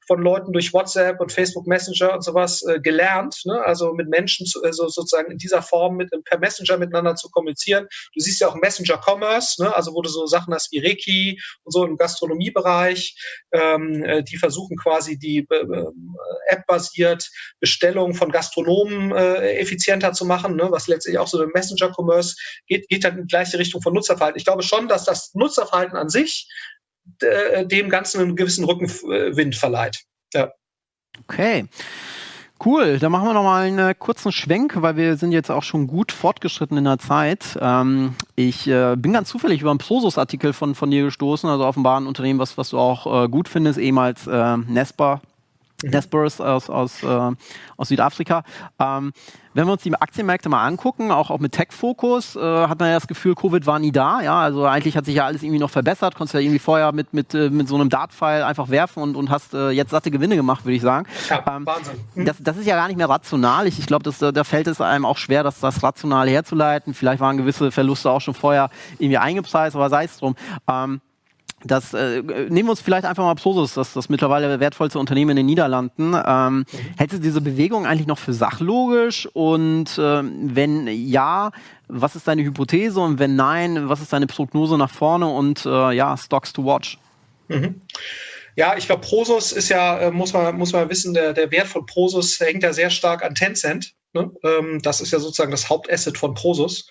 [0.08, 3.62] von Leuten durch WhatsApp und Facebook Messenger und sowas äh, gelernt, ne?
[3.64, 7.88] also mit Menschen zu, also sozusagen in dieser Form mit per Messenger miteinander zu kommunizieren.
[8.14, 9.76] Du siehst ja auch Messenger Commerce, ne?
[9.76, 13.16] also wo du so Sachen hast wie Reiki und so im Gastronomiebereich,
[13.52, 15.86] ähm, äh, die versuchen quasi die äh, äh,
[16.48, 17.30] App-basiert
[17.60, 20.68] Bestellung von Gastronomen äh, effizienter zu machen, ne?
[20.72, 22.36] was letztlich auch so der Messenger Commerce
[22.68, 24.38] geht, geht dann in die gleiche Richtung von Nutzerverhalten.
[24.38, 26.48] Ich glaube schon, dass das Nutzerverhalten an sich
[27.22, 30.04] äh, dem Ganzen einen gewissen Rückenwind verleiht.
[30.34, 30.52] Ja.
[31.24, 31.66] Okay.
[32.64, 35.86] Cool, dann machen wir noch mal einen kurzen Schwenk, weil wir sind jetzt auch schon
[35.86, 37.58] gut fortgeschritten in der Zeit.
[37.62, 42.00] Ähm, ich äh, bin ganz zufällig über einen Prosus-Artikel von, von dir gestoßen, also offenbar
[42.00, 45.22] ein Unternehmen, was, was du auch äh, gut findest, ehemals äh, Nespa
[45.84, 47.32] Nespers aus, aus, äh,
[47.78, 48.44] aus Südafrika.
[48.80, 49.14] Ähm,
[49.54, 52.96] wenn wir uns die Aktienmärkte mal angucken, auch, auch mit Tech-Fokus, äh, hat man ja
[52.96, 54.22] das Gefühl, Covid war nie da.
[54.22, 56.16] Ja, also eigentlich hat sich ja alles irgendwie noch verbessert.
[56.16, 59.30] Konntest ja irgendwie vorher mit, mit, äh, mit so einem Dart-File einfach werfen und, und
[59.30, 61.08] hast äh, jetzt satte Gewinne gemacht, würde ich sagen.
[61.30, 61.96] Ja, ähm, Wahnsinn.
[62.16, 62.26] Mhm.
[62.26, 63.68] Das, das ist ja gar nicht mehr rational.
[63.68, 66.94] Ich, ich glaube, da fällt es einem auch schwer, das, das rational herzuleiten.
[66.94, 68.70] Vielleicht waren gewisse Verluste auch schon vorher
[69.00, 70.36] irgendwie eingepreist, aber sei es drum.
[70.68, 71.02] Ähm,
[71.64, 75.38] das äh, nehmen wir uns vielleicht einfach mal Prosus, das, das mittlerweile wertvollste Unternehmen in
[75.38, 76.14] den Niederlanden.
[76.14, 76.66] Ähm, mhm.
[76.98, 79.28] Hältst du diese Bewegung eigentlich noch für sachlogisch?
[79.34, 81.52] Und äh, wenn ja,
[81.88, 83.00] was ist deine Hypothese?
[83.00, 87.00] Und wenn nein, was ist deine Prognose nach vorne und äh, ja, Stocks to watch?
[87.48, 87.82] Mhm.
[88.56, 91.68] Ja, ich glaube, Prosus ist ja, äh, muss man, muss man wissen, der, der Wert
[91.68, 93.94] von Prosus hängt ja sehr stark an Tencent.
[94.14, 94.32] Ne?
[94.44, 96.90] Ähm, das ist ja sozusagen das Hauptasset von Prosus.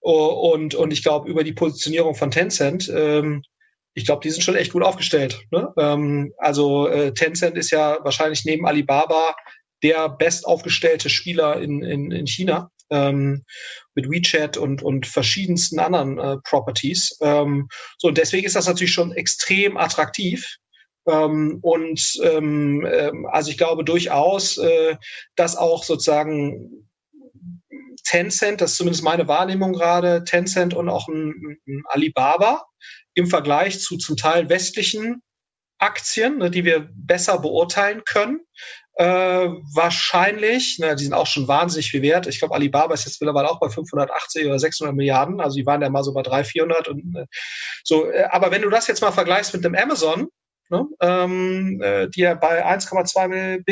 [0.00, 3.42] Und, und ich glaube, über die Positionierung von Tencent ähm,
[3.96, 5.40] ich glaube, die sind schon echt gut aufgestellt.
[5.50, 5.72] Ne?
[5.78, 9.34] Ähm, also äh, Tencent ist ja wahrscheinlich neben Alibaba
[9.82, 13.44] der bestaufgestellte Spieler in, in, in China ähm,
[13.94, 17.16] mit WeChat und, und verschiedensten anderen äh, Properties.
[17.22, 20.56] Ähm, so, und deswegen ist das natürlich schon extrem attraktiv.
[21.08, 24.96] Ähm, und ähm, ähm, also ich glaube durchaus, äh,
[25.36, 26.86] dass auch sozusagen
[28.04, 32.66] Tencent, das ist zumindest meine Wahrnehmung gerade, Tencent und auch ein, ein Alibaba
[33.16, 35.22] im Vergleich zu zum Teil westlichen
[35.78, 38.40] Aktien, ne, die wir besser beurteilen können,
[38.94, 42.26] äh, wahrscheinlich, ne, die sind auch schon wahnsinnig viel wert.
[42.26, 45.40] Ich glaube, Alibaba ist jetzt mittlerweile auch bei 580 oder 600 Milliarden.
[45.40, 47.26] Also die waren ja mal so bei 300, 400 und äh,
[47.84, 48.10] so.
[48.10, 50.28] Äh, aber wenn du das jetzt mal vergleichst mit dem Amazon,
[50.70, 53.64] ne, ähm, äh, die ja bei 1,2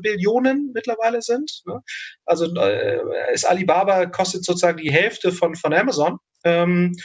[0.00, 1.62] Billionen mittlerweile sind.
[1.66, 1.80] Ne?
[2.24, 3.00] Also äh,
[3.32, 6.18] ist Alibaba kostet sozusagen die Hälfte von von Amazon.
[6.44, 6.96] Ähm,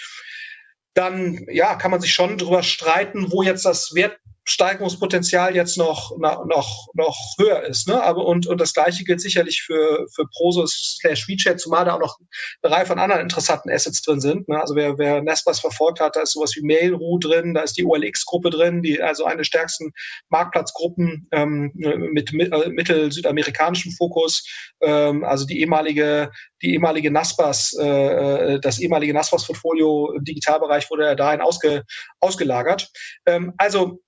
[0.97, 4.17] dann ja, kann man sich schon drüber streiten, wo jetzt das Wert,
[4.49, 7.87] Steigerungspotenzial jetzt noch, noch, noch höher ist.
[7.87, 8.01] Ne?
[8.01, 11.99] Aber und, und das gleiche gilt sicherlich für, für Prosus slash WeChat, zumal da auch
[11.99, 12.17] noch
[12.61, 14.47] eine Reihe von anderen interessanten Assets drin sind.
[14.47, 14.59] Ne?
[14.59, 17.85] Also wer, wer Nestbus verfolgt hat, da ist sowas wie Mail.ru drin, da ist die
[17.85, 19.91] OLX-Gruppe drin, die also eine der stärksten
[20.29, 24.47] Marktplatzgruppen ähm, mit, mit äh, mittel-südamerikanischem Fokus,
[24.81, 26.31] ähm, also die ehemalige
[26.63, 31.83] die ehemalige Naspas, äh, äh, das ehemalige Naspas-Portfolio im Digitalbereich wurde ja dahin ausge,
[32.19, 32.89] ausgelagert.
[33.27, 34.01] Ähm, also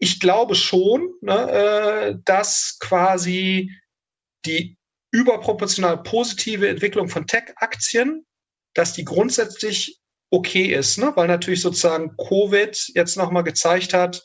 [0.00, 3.70] ich glaube schon, ne, äh, dass quasi
[4.46, 4.76] die
[5.12, 8.24] überproportional positive Entwicklung von Tech-Aktien,
[8.74, 11.12] dass die grundsätzlich okay ist, ne?
[11.16, 14.22] weil natürlich sozusagen Covid jetzt nochmal gezeigt hat,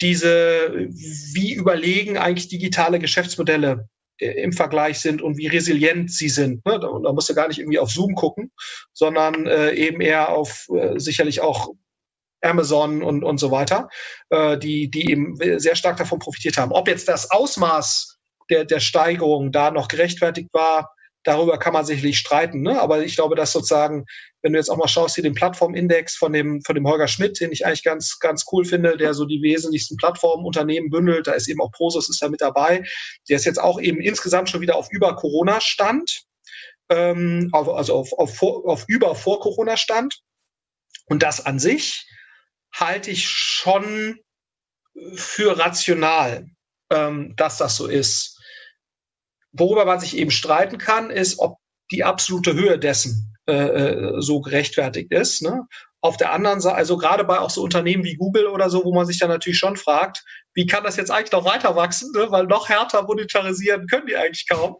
[0.00, 0.88] diese,
[1.32, 3.88] wie überlegen eigentlich digitale Geschäftsmodelle
[4.18, 6.64] äh, im Vergleich sind und wie resilient sie sind.
[6.66, 6.78] Ne?
[6.80, 8.52] Da, da musst du gar nicht irgendwie auf Zoom gucken,
[8.92, 11.72] sondern äh, eben eher auf äh, sicherlich auch
[12.40, 13.88] Amazon und, und so weiter,
[14.30, 16.72] äh, die, die eben sehr stark davon profitiert haben.
[16.72, 18.18] Ob jetzt das Ausmaß
[18.50, 22.62] der, der Steigerung da noch gerechtfertigt war, darüber kann man sicherlich streiten.
[22.62, 22.80] Ne?
[22.80, 24.06] Aber ich glaube, dass sozusagen,
[24.42, 27.40] wenn du jetzt auch mal schaust, hier den Plattformindex von dem, von dem Holger Schmidt,
[27.40, 31.48] den ich eigentlich ganz, ganz cool finde, der so die wesentlichsten Plattformunternehmen bündelt, da ist
[31.48, 32.82] eben auch Prosus ist da mit dabei.
[33.28, 36.22] Der ist jetzt auch eben insgesamt schon wieder auf über Corona-Stand,
[36.88, 40.20] ähm, auf, also auf, auf, auf über vor Corona-Stand.
[41.06, 42.06] Und das an sich
[42.72, 44.18] halte ich schon
[45.14, 46.46] für rational,
[46.90, 48.40] ähm, dass das so ist.
[49.52, 51.58] Worüber man sich eben streiten kann, ist, ob
[51.90, 55.42] die absolute Höhe dessen äh, äh so gerechtfertigt ist.
[55.42, 55.66] Ne?
[56.00, 58.94] Auf der anderen Seite, also gerade bei auch so Unternehmen wie Google oder so, wo
[58.94, 60.24] man sich dann natürlich schon fragt,
[60.58, 62.32] wie kann das jetzt eigentlich noch weiter wachsen, ne?
[62.32, 64.78] weil noch härter monetarisieren können die eigentlich kaum.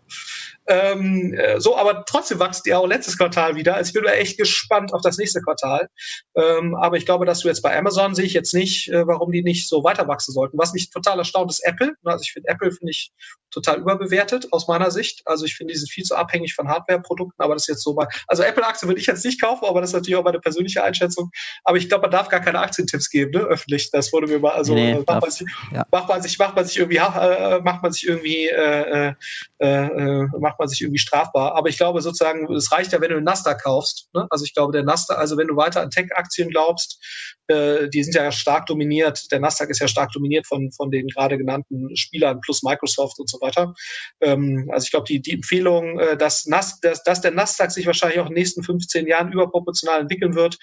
[0.66, 3.76] Ähm, äh, so, aber trotzdem wächst die auch letztes Quartal wieder.
[3.76, 5.89] Also ich bin echt gespannt auf das nächste Quartal.
[6.35, 9.31] Ähm, aber ich glaube, dass du jetzt bei Amazon sehe ich jetzt nicht, äh, warum
[9.31, 10.59] die nicht so weiter wachsen sollten.
[10.59, 11.95] Was mich total erstaunt ist Apple.
[12.05, 13.12] Also ich finde Apple finde ich
[13.51, 15.22] total überbewertet aus meiner Sicht.
[15.24, 17.95] Also ich finde, die sind viel zu abhängig von Hardware-Produkten, aber das ist jetzt so
[17.95, 18.09] mal.
[18.26, 21.31] Also Apple-Aktien würde ich jetzt nicht kaufen, aber das ist natürlich auch meine persönliche Einschätzung.
[21.64, 23.91] Aber ich glaube, man darf gar keine Aktientipps geben, ne, öffentlich.
[23.91, 25.87] Das wurde mir mal, also nee, sich, ja.
[25.91, 29.14] macht man sich, macht man sich irgendwie, äh, macht man sich irgendwie, äh,
[29.59, 31.55] äh, äh, macht man sich irgendwie strafbar.
[31.55, 34.09] Aber ich glaube sozusagen, es reicht ja, wenn du einen Nasdaq kaufst.
[34.14, 34.27] Ne?
[34.31, 37.03] Also ich glaube, der Nasdaq, also wenn du weiter an Tech-Aktien glaubst,
[37.49, 39.31] äh, die sind ja stark dominiert.
[39.33, 43.29] Der Nasdaq ist ja stark dominiert von, von den gerade genannten Spielern plus Microsoft und
[43.29, 43.75] so weiter.
[44.21, 47.87] Ähm, also ich glaube, die, die Empfehlung, äh, dass, Nas, dass, dass der Nasdaq sich
[47.87, 50.59] wahrscheinlich auch in den nächsten 15 Jahren überproportional entwickeln wird,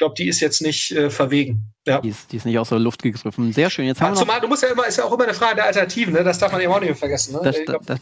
[0.00, 1.72] glaube, die ist jetzt nicht äh, verwegen.
[1.86, 2.00] Ja.
[2.00, 3.52] Die, ist, die ist nicht aus der Luft gegriffen.
[3.52, 3.86] Sehr schön.
[3.86, 5.64] Jetzt haben ja, zumal, du musst ja immer, ist ja auch immer eine Frage der
[5.64, 6.22] Alternativen, ne?
[6.22, 7.34] das darf man eben auch nicht vergessen.
[7.34, 7.40] Ne?
[7.42, 7.98] Das, glaub, das,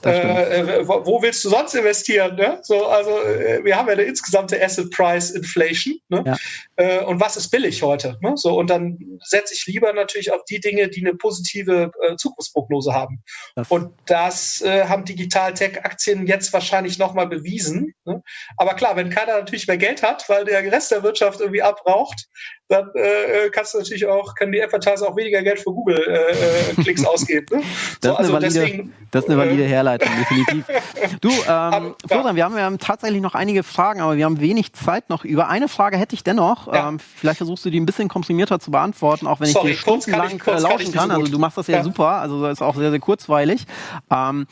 [0.00, 2.36] das, äh, wo, wo, willst du sonst investieren?
[2.36, 2.60] Ne?
[2.62, 5.98] So, also, äh, wir haben ja eine insgesamte Asset Price Inflation.
[6.08, 6.22] Ne?
[6.24, 6.36] Ja.
[6.76, 8.16] Äh, und was ist billig heute?
[8.22, 8.36] Ne?
[8.36, 12.94] So, und dann setze ich lieber natürlich auf die Dinge, die eine positive äh, Zukunftsprognose
[12.94, 13.22] haben.
[13.68, 17.92] und das äh, haben Digital-Tech-Aktien jetzt wahrscheinlich nochmal bewiesen.
[18.04, 18.22] Ne?
[18.56, 22.28] Aber klar, wenn keiner natürlich mehr Geld hat, weil der Rest der Wirtschaft irgendwie abraucht,
[22.70, 27.00] dann äh, äh, kannst du natürlich auch, können die Advertiser auch weniger Geld für Google-Klicks
[27.00, 27.46] äh, äh ausgeben.
[27.50, 27.62] Ne?
[28.00, 30.64] Das, so, also valide, deswegen, das, ist eine valide, Herleitung, definitiv.
[31.20, 34.40] Du, ähm, aber, Florian, wir haben, wir haben tatsächlich noch einige Fragen, aber wir haben
[34.40, 35.24] wenig Zeit noch.
[35.24, 36.72] Über eine Frage hätte ich dennoch.
[36.72, 36.88] Ja.
[36.88, 39.80] Ähm, vielleicht versuchst du die ein bisschen komprimierter zu beantworten, auch wenn Sorry, ich dir
[39.80, 41.08] stundenlang kann ich, lauschen kann.
[41.08, 41.20] kann.
[41.20, 43.66] Also du machst das ja, ja, super, also das ist auch sehr, sehr kurzweilig.
[44.10, 44.46] Ähm,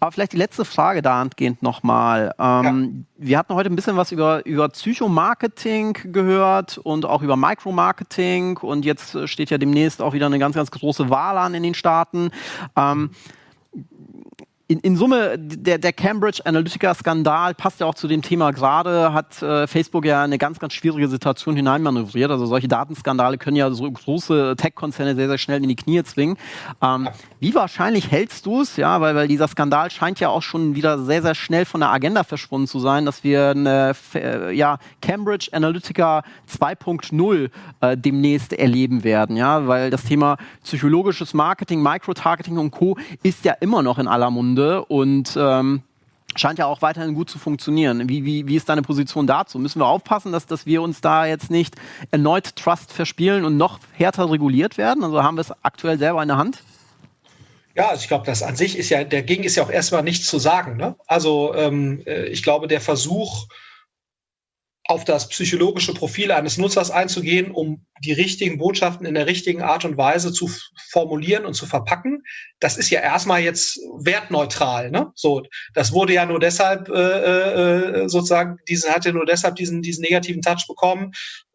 [0.00, 2.32] aber vielleicht die letzte Frage dahingehend nochmal.
[2.38, 3.26] Ähm, ja.
[3.26, 8.84] Wir hatten heute ein bisschen was über, über Psychomarketing gehört und auch über Micromarketing und
[8.84, 12.30] jetzt steht ja demnächst auch wieder eine ganz, ganz große Wahl an in den Staaten.
[12.76, 13.10] Ähm,
[14.70, 19.42] in, in Summe, der, der Cambridge Analytica-Skandal passt ja auch zu dem Thema gerade, hat
[19.42, 22.30] äh, Facebook ja eine ganz, ganz schwierige Situation hineinmanövriert.
[22.30, 26.36] Also solche Datenskandale können ja so große Tech-Konzerne sehr, sehr schnell in die Knie zwingen.
[26.82, 27.08] Ähm,
[27.40, 30.98] wie wahrscheinlich hältst du es, ja, weil, weil dieser Skandal scheint ja auch schon wieder
[30.98, 35.48] sehr, sehr schnell von der Agenda verschwunden zu sein, dass wir eine äh, ja, Cambridge
[35.52, 37.48] Analytica 2.0
[37.80, 42.98] äh, demnächst erleben werden, ja, weil das Thema psychologisches Marketing, Microtargeting und Co.
[43.22, 44.57] ist ja immer noch in aller Munde.
[44.58, 45.82] Runde und ähm,
[46.36, 48.08] scheint ja auch weiterhin gut zu funktionieren.
[48.08, 49.58] Wie, wie, wie ist deine Position dazu?
[49.58, 51.76] Müssen wir aufpassen, dass, dass wir uns da jetzt nicht
[52.10, 55.04] erneut Trust verspielen und noch härter reguliert werden?
[55.04, 56.62] Also haben wir es aktuell selber in der Hand?
[57.74, 60.26] Ja, also ich glaube, das an sich ist ja, dagegen ist ja auch erstmal nichts
[60.26, 60.76] zu sagen.
[60.76, 60.96] Ne?
[61.06, 63.46] Also ähm, äh, ich glaube, der Versuch,
[64.88, 69.84] auf das psychologische Profil eines Nutzers einzugehen, um die richtigen Botschaften in der richtigen Art
[69.84, 70.50] und Weise zu
[70.88, 72.22] formulieren und zu verpacken.
[72.58, 74.90] Das ist ja erstmal jetzt wertneutral.
[74.90, 75.12] Ne?
[75.14, 75.42] So,
[75.74, 80.40] das wurde ja nur deshalb äh, äh, sozusagen, diese hatte nur deshalb diesen diesen negativen
[80.40, 81.12] Touch bekommen,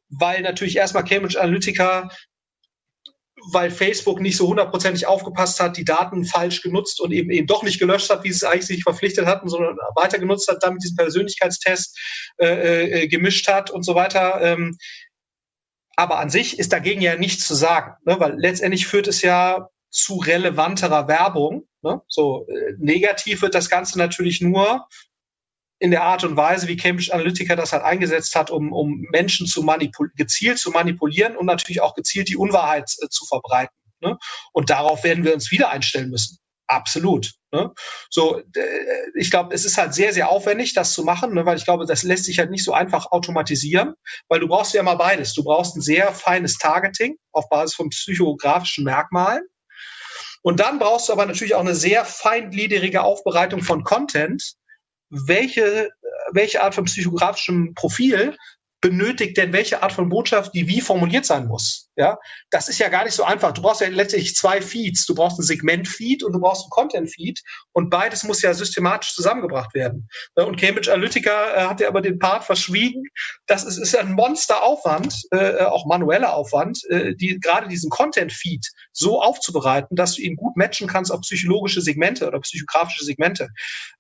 [0.10, 2.10] weil natürlich erstmal Cambridge Analytica
[3.52, 7.64] weil Facebook nicht so hundertprozentig aufgepasst hat, die Daten falsch genutzt und eben eben doch
[7.64, 10.84] nicht gelöscht hat, wie sie es eigentlich sich verpflichtet hatten, sondern weiter genutzt hat, damit
[10.84, 12.00] diesen Persönlichkeitstest
[12.40, 14.42] äh, äh, gemischt hat und so weiter.
[14.42, 14.78] Ähm,
[15.96, 18.20] aber an sich ist dagegen ja nichts zu sagen, ne?
[18.20, 21.68] weil letztendlich führt es ja zu relevanterer Werbung.
[21.82, 22.02] Ne?
[22.08, 24.88] So äh, negativ wird das Ganze natürlich nur,
[25.84, 29.46] in der Art und Weise, wie Cambridge Analytica das halt eingesetzt hat, um, um Menschen
[29.46, 29.68] zu
[30.16, 33.76] gezielt zu manipulieren und natürlich auch gezielt die Unwahrheit äh, zu verbreiten.
[34.00, 34.18] Ne?
[34.54, 36.38] Und darauf werden wir uns wieder einstellen müssen.
[36.68, 37.34] Absolut.
[37.52, 37.74] Ne?
[38.10, 38.64] So, äh,
[39.16, 41.46] ich glaube, es ist halt sehr, sehr aufwendig, das zu machen, ne?
[41.46, 43.94] weil ich glaube, das lässt sich halt nicht so einfach automatisieren,
[44.30, 45.34] weil du brauchst ja mal beides.
[45.34, 49.44] Du brauchst ein sehr feines Targeting auf Basis von psychografischen Merkmalen.
[50.44, 54.56] Und dann brauchst du aber natürlich auch eine sehr feingliederige Aufbereitung von Content,
[55.14, 55.90] welche,
[56.32, 58.36] welche Art von psychografischem Profil
[58.82, 61.90] benötigt denn welche Art von Botschaft, die wie formuliert sein muss.
[61.96, 62.18] Ja,
[62.50, 63.52] das ist ja gar nicht so einfach.
[63.52, 65.06] Du brauchst ja letztlich zwei Feeds.
[65.06, 67.42] Du brauchst ein Segment-Feed und du brauchst ein Content-Feed.
[67.72, 70.10] Und beides muss ja systematisch zusammengebracht werden.
[70.34, 73.04] Und Cambridge Analytica äh, hat ja aber den Part verschwiegen.
[73.46, 79.22] Das ist, ist ein Monsteraufwand, äh, auch manueller Aufwand, äh, die, gerade diesen Content-Feed so
[79.22, 83.50] aufzubereiten, dass du ihn gut matchen kannst auf psychologische Segmente oder psychografische Segmente.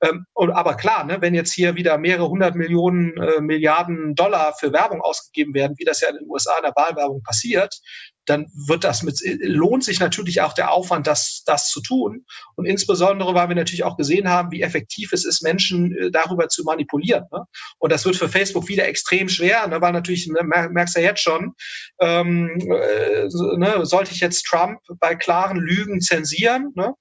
[0.01, 4.73] Ähm, aber klar, ne, wenn jetzt hier wieder mehrere hundert Millionen, äh, Milliarden Dollar für
[4.73, 7.81] Werbung ausgegeben werden, wie das ja in den USA in der Wahlwerbung passiert,
[8.25, 12.25] dann wird das mit, lohnt sich natürlich auch der Aufwand, das, das zu tun.
[12.55, 16.47] Und insbesondere, weil wir natürlich auch gesehen haben, wie effektiv es ist, Menschen äh, darüber
[16.47, 17.25] zu manipulieren.
[17.31, 17.43] Ne?
[17.79, 19.81] Und das wird für Facebook wieder extrem schwer, ne?
[19.81, 21.53] weil natürlich, ne, merkst du ja jetzt schon,
[21.99, 23.27] ähm, äh,
[23.57, 26.93] ne, sollte ich jetzt Trump bei klaren Lügen zensieren, ne?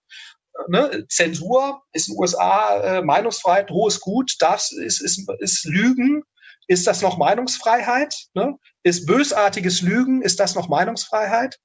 [0.68, 6.22] Ne, Zensur ist in den USA äh, Meinungsfreiheit, hohes Gut, das ist, ist, ist Lügen,
[6.68, 8.14] ist das noch Meinungsfreiheit?
[8.34, 8.56] Ne?
[8.82, 11.58] Ist bösartiges Lügen, ist das noch Meinungsfreiheit?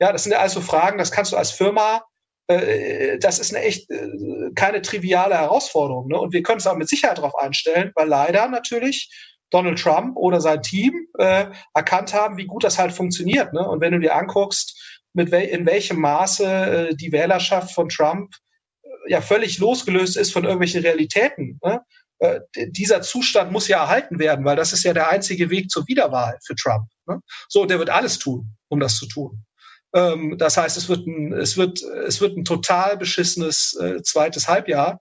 [0.00, 2.02] Ja, das sind ja also Fragen, das kannst du als Firma,
[2.48, 4.08] äh, das ist eine echt äh,
[4.54, 6.08] keine triviale Herausforderung.
[6.08, 6.18] Ne?
[6.18, 9.10] Und wir können uns auch mit Sicherheit darauf einstellen, weil leider natürlich
[9.50, 13.52] Donald Trump oder sein Team äh, erkannt haben, wie gut das halt funktioniert.
[13.52, 13.66] Ne?
[13.66, 16.46] Und wenn du dir anguckst, mit wel in welchem Maße
[16.90, 18.30] äh, die Wählerschaft von Trump
[18.82, 21.58] äh, ja völlig losgelöst ist von irgendwelchen Realitäten.
[21.62, 21.80] Ne?
[22.20, 25.86] Äh, dieser Zustand muss ja erhalten werden, weil das ist ja der einzige Weg zur
[25.86, 26.88] Wiederwahl für Trump.
[27.06, 27.20] Ne?
[27.48, 29.44] So, der wird alles tun, um das zu tun.
[29.94, 34.48] Ähm, das heißt, es wird ein, es wird, es wird ein total beschissenes äh, zweites
[34.48, 35.00] Halbjahr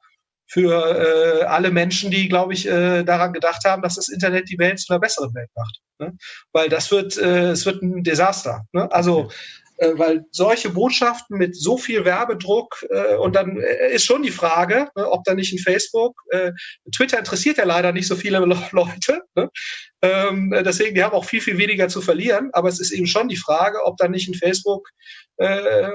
[0.49, 4.57] für äh, alle Menschen, die, glaube ich, äh, daran gedacht haben, dass das Internet die
[4.59, 5.81] Welt zu einer besseren Welt macht.
[5.99, 6.17] Ne?
[6.53, 8.65] Weil das wird, äh, es wird ein Desaster.
[8.71, 8.89] Ne?
[8.91, 9.29] Also
[9.77, 14.31] äh, weil solche Botschaften mit so viel Werbedruck äh, und dann äh, ist schon die
[14.31, 16.51] Frage, ne, ob da nicht in Facebook, äh,
[16.95, 18.39] Twitter interessiert ja leider nicht so viele
[18.71, 19.49] Leute, ne?
[20.01, 23.29] Ähm, deswegen die haben auch viel viel weniger zu verlieren, aber es ist eben schon
[23.29, 24.87] die Frage, ob da nicht in Facebook
[25.37, 25.89] äh,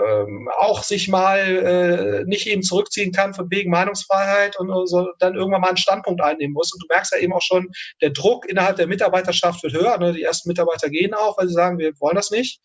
[0.57, 5.61] auch sich mal äh, nicht eben zurückziehen kann von wegen Meinungsfreiheit und so dann irgendwann
[5.61, 6.73] mal einen Standpunkt einnehmen muss.
[6.73, 7.69] Und du merkst ja eben auch schon,
[8.01, 9.99] der Druck innerhalb der Mitarbeiterschaft wird höher.
[9.99, 10.13] Ne?
[10.13, 12.61] Die ersten Mitarbeiter gehen auch, weil sie sagen, wir wollen das nicht.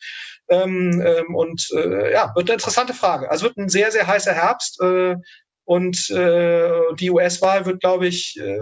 [0.49, 3.29] Ähm, ähm, und äh, ja, wird eine interessante Frage.
[3.31, 4.79] Also wird ein sehr, sehr heißer Herbst.
[4.81, 5.15] Äh,
[5.65, 8.59] und äh, die US-Wahl wird, glaube ich, äh,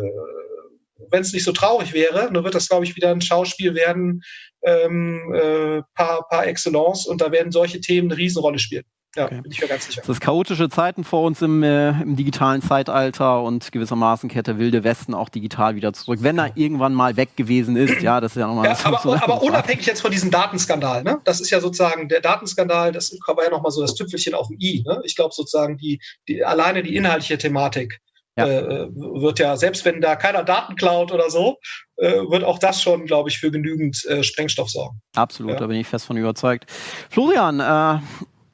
[1.10, 4.22] wenn es nicht so traurig wäre, dann wird das, glaube ich, wieder ein Schauspiel werden,
[4.64, 7.06] ähm, äh, par, par excellence.
[7.06, 8.86] Und da werden solche Themen eine Riesenrolle spielen.
[9.16, 9.42] Ja, okay.
[9.42, 10.02] bin ich mir ganz sicher.
[10.02, 14.58] Das ist chaotische Zeiten vor uns im, äh, im, digitalen Zeitalter und gewissermaßen kehrt der
[14.58, 18.02] wilde Westen auch digital wieder zurück, wenn er irgendwann mal weg gewesen ist.
[18.02, 18.66] Ja, das ist ja nochmal.
[18.66, 21.22] Ja, aber, so aber unabhängig jetzt von diesem Datenskandal, ne?
[21.24, 24.58] Das ist ja sozusagen der Datenskandal, das war ja nochmal so das Tüpfelchen auf dem
[24.60, 24.84] i.
[24.86, 25.02] Ne?
[25.06, 28.02] Ich glaube sozusagen die, die alleine die inhaltliche Thematik.
[28.38, 28.48] Ja.
[28.48, 31.58] Äh, wird ja, selbst wenn da keiner Daten klaut oder so,
[31.98, 35.02] äh, wird auch das schon, glaube ich, für genügend äh, Sprengstoff sorgen.
[35.16, 35.60] Absolut, ja.
[35.60, 36.70] da bin ich fest von überzeugt.
[37.10, 38.00] Florian, äh,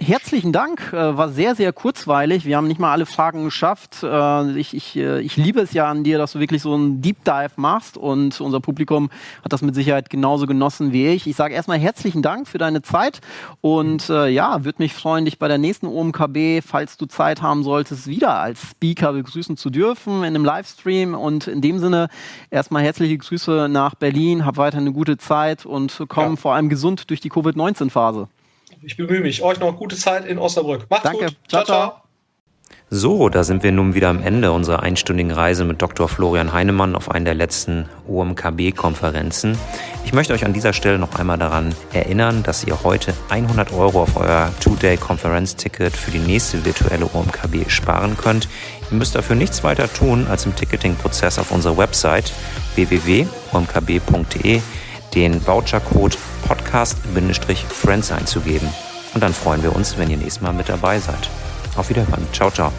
[0.02, 0.92] herzlichen Dank.
[0.94, 2.46] Äh, war sehr, sehr kurzweilig.
[2.46, 4.04] Wir haben nicht mal alle Fragen geschafft.
[4.04, 7.02] Äh, ich, ich, äh, ich liebe es ja an dir, dass du wirklich so einen
[7.02, 9.10] Deep Dive machst und unser Publikum
[9.44, 11.28] hat das mit Sicherheit genauso genossen wie ich.
[11.28, 13.22] Ich sage erstmal herzlichen Dank für deine Zeit
[13.62, 18.08] und ja, würde mich freuen, dich bei der nächsten OMKB, falls du Zeit haben solltest,
[18.08, 21.14] wieder als Speaker begrüßen zu dürfen in einem Livestream.
[21.14, 22.08] Und in dem Sinne
[22.50, 24.46] erstmal herzliche Grüße nach Berlin.
[24.46, 26.36] Hab weiter eine gute Zeit und komm ja.
[26.36, 28.28] vor allem gesund durch die Covid-19-Phase.
[28.84, 29.44] Ich bemühe mich.
[29.44, 30.88] Euch noch gute Zeit in Osnabrück.
[30.90, 31.26] Macht's Danke.
[31.26, 31.38] gut.
[31.48, 31.94] Ciao, ciao.
[32.90, 36.10] So, da sind wir nun wieder am Ende unserer einstündigen Reise mit Dr.
[36.10, 39.58] Florian Heinemann auf einen der letzten OMKB-Konferenzen.
[40.04, 44.04] Ich möchte euch an dieser Stelle noch einmal daran erinnern, dass ihr heute 100 Euro
[44.04, 48.50] auf euer Two-Day-Konferenz-Ticket für die nächste virtuelle OMKB sparen könnt.
[48.90, 52.34] Ihr müsst dafür nichts weiter tun, als im Ticketing-Prozess auf unserer Website
[52.76, 54.62] www.omkb.de
[55.14, 58.70] den Vouchercode Podcast-Friends einzugeben.
[59.14, 61.30] Und dann freuen wir uns, wenn ihr nächstes Mal mit dabei seid.
[61.76, 62.28] Auf Wiederhören.
[62.32, 62.72] Ciao, ciao.